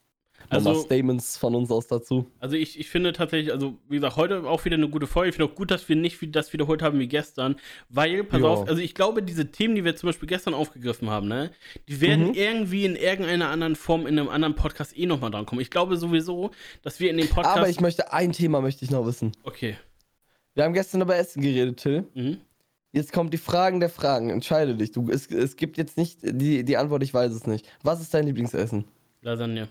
[0.50, 2.26] Nochmal Also, Statements von uns aus dazu.
[2.40, 5.28] also ich, ich finde tatsächlich, also wie gesagt, heute auch wieder eine gute Folge.
[5.30, 7.56] Ich finde auch gut, dass wir nicht wie das wiederholt haben wie gestern,
[7.90, 8.46] weil, pass Ja.
[8.48, 11.50] auf, also ich glaube, diese Themen, die wir zum Beispiel gestern aufgegriffen haben, ne,
[11.88, 12.34] die werden Mhm.
[12.34, 15.60] irgendwie in irgendeiner anderen Form in einem anderen Podcast eh nochmal drankommen.
[15.60, 16.50] Ich glaube sowieso,
[16.82, 17.56] dass wir in dem Podcast.
[17.58, 19.32] Aber ich möchte, ein Thema möchte ich noch wissen.
[19.42, 19.76] okay.
[20.54, 22.04] Wir haben gestern über Essen geredet, Till.
[22.14, 22.38] Mhm.
[22.90, 24.30] Jetzt kommt die Fragen der Fragen.
[24.30, 24.90] Entscheide dich.
[24.90, 27.64] Du, es, es gibt jetzt nicht die, die Antwort, ich weiß es nicht.
[27.84, 28.84] Was ist dein Lieblingsessen?
[29.20, 29.68] Lasagne.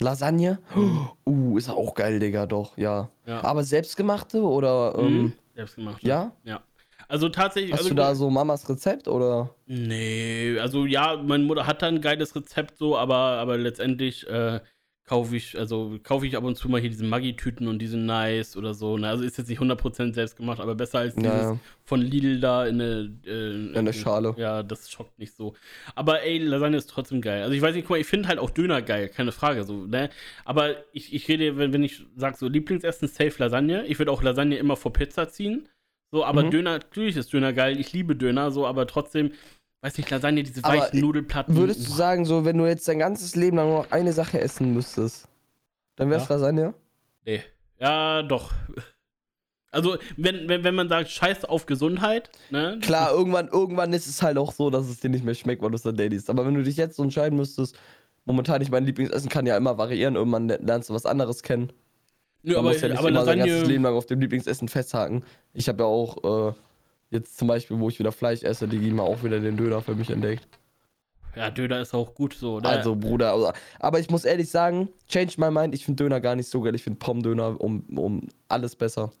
[0.00, 0.58] Lasagne?
[1.24, 3.08] Uh, ist auch geil, Digga, doch, ja.
[3.26, 3.44] Ja.
[3.44, 5.06] Aber selbstgemachte oder, Mhm.
[5.06, 6.02] ähm, Selbst gemacht.
[6.02, 6.32] ja?
[6.44, 6.62] Ja.
[7.08, 7.72] Also tatsächlich.
[7.72, 9.54] Hast also, du da so Mamas Rezept oder?
[9.66, 14.60] Nee, also ja, meine Mutter hat da ein geiles Rezept so, aber, aber letztendlich äh,
[15.04, 18.06] kaufe ich, also kaufe ich ab und zu mal hier diese Maggi-Tüten und die sind
[18.06, 18.96] nice oder so.
[18.96, 19.08] Ne?
[19.08, 22.66] Also ist jetzt nicht 100% selbst gemacht, aber besser als dieses Ja, von Lidl da
[22.66, 24.34] in eine, äh, In der Schale.
[24.38, 25.54] Ja, das schockt nicht so.
[25.96, 27.42] Aber ey, Lasagne ist trotzdem geil.
[27.42, 29.86] Also ich weiß nicht, guck mal, ich finde halt auch Döner geil, keine Frage so,
[29.86, 30.08] ne?
[30.44, 33.84] Aber ich, ich rede, wenn, wenn ich sage so Lieblingsessen, safe Lasagne.
[33.86, 35.68] Ich würde auch Lasagne immer vor Pizza ziehen.
[36.12, 36.50] So, aber Mhm.
[36.50, 37.80] Döner, natürlich ist Döner geil.
[37.80, 39.32] Ich liebe Döner, so, aber trotzdem,
[39.82, 41.54] weiß nicht, Lasagne, diese Aber weichen Nudelplatten.
[41.54, 44.72] Würdest du sagen, so, wenn du jetzt dein ganzes Leben lang nur eine Sache essen
[44.72, 45.28] müsstest,
[45.96, 46.34] dann wär's Ja.
[46.36, 46.74] Lasagne?
[47.26, 47.42] Nee.
[47.78, 48.52] Ja, doch.
[49.70, 52.78] Also, wenn, wenn, wenn man sagt, scheiß auf Gesundheit, ne?
[52.82, 55.70] Klar, irgendwann, irgendwann ist es halt auch so, dass es dir nicht mehr schmeckt, weil
[55.70, 56.28] du es dann daily isst.
[56.28, 57.76] Aber wenn du dich jetzt so entscheiden müsstest,
[58.26, 61.72] momentan nicht mein Lieblingsessen kann ja immer variieren, irgendwann lernst du was anderes kennen.
[62.42, 63.72] Nö, Man aber, muss ja nicht aber immer sein ganzes Lasagne.
[63.72, 65.24] Leben lang auf dem Lieblingsessen festhaken.
[65.54, 66.52] Ich habe ja auch äh,
[67.12, 69.94] jetzt zum Beispiel, wo ich wieder Fleisch esse, die geben auch wieder den Döner für
[69.94, 70.46] mich entdeckt.
[71.36, 72.60] Ja, Döner ist auch gut so.
[72.60, 72.68] Ne?
[72.68, 76.36] Also, Bruder, also, aber ich muss ehrlich sagen, change my mind, ich finde Döner gar
[76.36, 76.74] nicht so geil.
[76.74, 79.12] Ich finde Pommdöner um, um alles besser.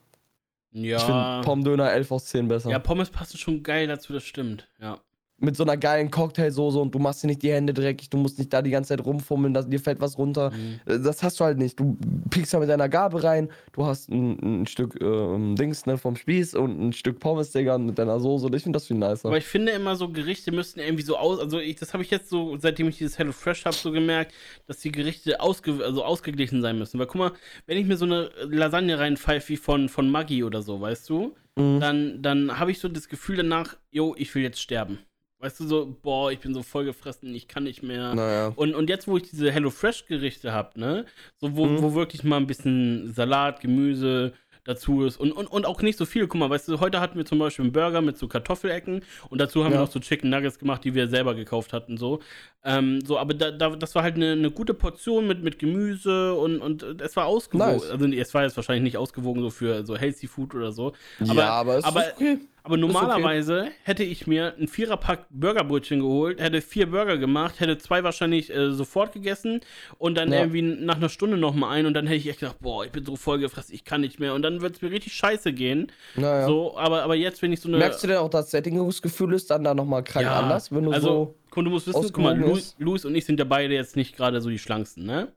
[0.72, 0.96] ja.
[0.98, 2.70] Ich finde Pommdöner 11 aus 10 besser.
[2.70, 4.68] Ja, Pommes passen schon geil dazu, das stimmt.
[4.80, 4.98] Ja.
[5.44, 8.38] Mit so einer geilen Cocktailsoße und du machst dir nicht die Hände dreckig, du musst
[8.38, 10.50] nicht da die ganze Zeit rumfummeln, dass, dir fällt was runter.
[10.52, 10.80] Mhm.
[10.86, 11.78] Äh, Das hast du halt nicht.
[11.80, 11.98] Du
[12.30, 16.14] piekst da mit deiner Gabel rein, du hast ein, ein Stück ähm, Dings ne, vom
[16.14, 18.46] Spieß und ein Stück Pommes, Digga, mit deiner Soße.
[18.46, 19.26] Und ich finde das viel nicer.
[19.28, 21.40] Aber ich finde immer so, Gerichte müssten irgendwie so aus.
[21.40, 24.32] Also, ich, das habe ich jetzt so, seitdem ich dieses Hello Fresh habe, so gemerkt,
[24.68, 26.98] dass die Gerichte ausge, also ausgeglichen sein müssen.
[27.00, 27.32] Weil guck mal,
[27.66, 31.34] wenn ich mir so eine Lasagne reinpfeife wie von, von Maggi oder so, weißt du,
[31.54, 31.80] Mhm.
[31.80, 35.00] dann, dann habe ich so das Gefühl danach, yo, ich will jetzt sterben.
[35.42, 38.14] Weißt du, so, boah, ich bin so vollgefressen, ich kann nicht mehr.
[38.14, 38.52] Naja.
[38.54, 41.04] Und, und jetzt, wo ich diese HelloFresh-Gerichte habe, ne,
[41.40, 41.82] so wo, Mhm.
[41.82, 44.34] wo wirklich mal ein bisschen Salat, Gemüse
[44.64, 46.28] dazu ist und, und, und auch nicht so viel.
[46.28, 49.40] Guck mal, weißt du, heute hatten wir zum Beispiel einen Burger mit so Kartoffelecken und
[49.40, 49.84] dazu haben wir Ja.
[49.86, 52.20] noch so Chicken Nuggets gemacht, die wir selber gekauft hatten, so.
[52.64, 56.34] Ähm, so, aber da, da, das war halt eine, eine gute Portion mit, mit Gemüse
[56.34, 57.72] und, und es war ausgewogen.
[57.72, 57.90] Nice.
[57.90, 60.92] Also es war jetzt wahrscheinlich nicht ausgewogen so für so Healthy Food oder so.
[61.18, 62.38] ja, aber es aber- ist okay.
[62.64, 68.04] Aber normalerweise hätte ich mir ein Viererpack Burgerbrötchen geholt, hätte vier Burger gemacht, hätte zwei
[68.04, 69.60] wahrscheinlich äh, sofort gegessen
[69.98, 70.40] und dann Ja.
[70.40, 73.04] irgendwie nach einer Stunde nochmal ein und dann hätte ich echt gedacht, boah, ich bin
[73.04, 74.34] so voll gefressen, ich kann nicht mehr.
[74.34, 75.90] Und dann wird es mir richtig scheiße gehen.
[76.14, 76.46] Naja.
[76.46, 77.78] So, aber, aber jetzt, wenn ich so eine.
[77.78, 80.92] Merkst du denn auch, dass Sättigungsgefühl ist dann da nochmal krank Ja, anders, wenn du
[80.92, 81.62] also, so.
[81.62, 82.38] du musst wissen, guck mal?
[82.78, 85.32] Louis und ich sind ja beide jetzt nicht gerade so die schlanksten, ne?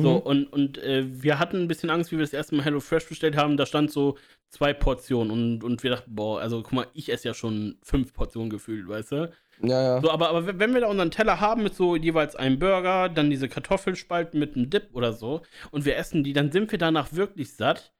[0.00, 0.20] So, Mhm.
[0.20, 3.08] und, und äh, wir hatten ein bisschen Angst, wie wir das erste Mal Hello Fresh
[3.08, 3.56] bestellt haben.
[3.56, 4.16] Da stand so
[4.48, 8.12] zwei Portionen und, und wir dachten, boah, also guck mal, ich esse ja schon fünf
[8.14, 9.32] Portionen gefühlt, weißt du?
[9.60, 10.00] Ja, ja.
[10.00, 13.28] So, aber, aber wenn wir da unseren Teller haben mit so jeweils einem Burger, dann
[13.28, 15.42] diese Kartoffelspalten mit einem Dip oder so
[15.72, 17.92] und wir essen die, dann sind wir danach wirklich satt.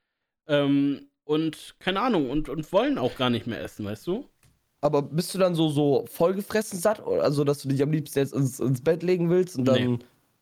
[0.46, 4.24] Ähm, und keine Ahnung, und, und wollen auch gar nicht mehr essen, weißt du?
[4.80, 7.00] Aber bist du dann so, so vollgefressen satt?
[7.04, 9.98] Also, dass du dich am liebsten jetzt ins, ins Bett legen willst und dann Nee.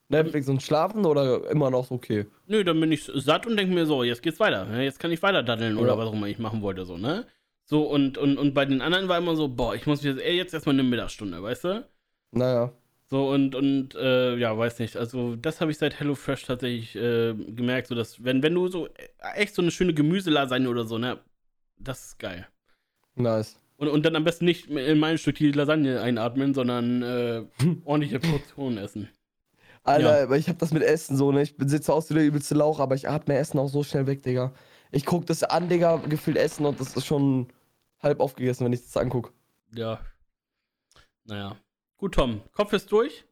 [0.09, 2.27] Netflix und schlafen oder immer noch okay?
[2.47, 4.65] Nö, dann bin ich satt und denke mir so, jetzt geht's weiter.
[4.65, 4.85] ne?
[4.85, 5.99] Jetzt kann ich weiter daddeln oder Ja.
[5.99, 7.27] was auch immer ich machen wollte, so, ne?
[7.65, 10.37] So, und, und, und bei den anderen war immer so, boah, ich muss jetzt, ey,
[10.37, 11.89] jetzt erstmal eine Mittagsstunde, weißt du?
[12.31, 12.73] Naja.
[13.09, 14.97] So, und, und, äh, ja, weiß nicht.
[14.97, 18.87] Also, das habe ich seit HelloFresh tatsächlich äh, gemerkt, so dass, wenn, wenn du so
[18.87, 18.91] äh,
[19.35, 21.19] echt so eine schöne Gemüselasagne oder so, ne,
[21.79, 22.47] das ist geil.
[23.17, 23.59] Nice.
[23.79, 27.43] Und, und dann am besten nicht in mein Stück die Lasagne einatmen, sondern äh,
[27.85, 29.09] ordentliche Portionen essen.
[29.87, 30.35] Alter, Ja.
[30.37, 31.43] ich hab das mit Essen so, ne?
[31.43, 34.07] Ich bin sitze aus wie der übelste Lauch, aber ich atme Essen auch so schnell
[34.07, 34.53] weg, Digga.
[34.91, 37.49] Ich guck das an, Digga, gefühlt Essen und das ist schon
[38.01, 39.33] halb aufgegessen, wenn ich das anguck.
[39.75, 40.01] Ja.
[41.25, 41.57] Naja.
[41.97, 43.25] Gut, Tom, Kopf ist durch.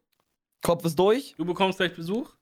[0.61, 1.35] Kopf ist durch.
[1.37, 2.33] Du bekommst gleich Besuch.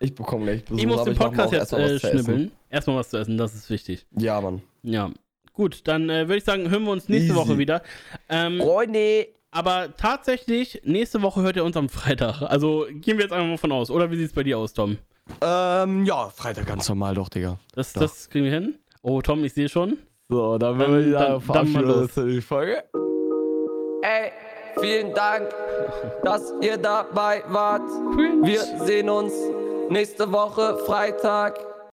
[0.00, 0.78] Ich bekomme gleich Besuch.
[0.80, 2.52] ich muss den Podcast jetzt erstmal äh, schnibbeln.
[2.70, 4.06] Erstmal was zu essen, das ist wichtig.
[4.18, 4.62] Ja, Mann.
[4.82, 5.10] Ja.
[5.52, 7.36] Gut, dann äh, würde ich sagen, hören wir uns nächste Easy.
[7.36, 7.82] Woche wieder.
[8.28, 9.28] Ähm, Freunde!
[9.50, 12.42] Aber tatsächlich, nächste Woche hört ihr uns am Freitag.
[12.42, 13.90] Also gehen wir jetzt einfach mal von aus.
[13.90, 14.98] Oder wie sieht es bei dir aus, Tom?
[15.40, 17.58] Ähm, ja, Freitag ganz normal doch, Digga.
[17.74, 18.02] Das, Doch.
[18.02, 18.78] das kriegen wir hin.
[19.02, 19.98] Oh, Tom, ich sehe schon.
[20.28, 22.82] So, dann werden wir dann- wieder dann verabschieden die Folge.
[24.02, 24.32] Ey,
[24.80, 25.48] vielen Dank,
[26.24, 27.82] dass ihr dabei wart.
[28.42, 29.32] Wir sehen uns
[29.90, 31.58] Nächste Woche, Freitag,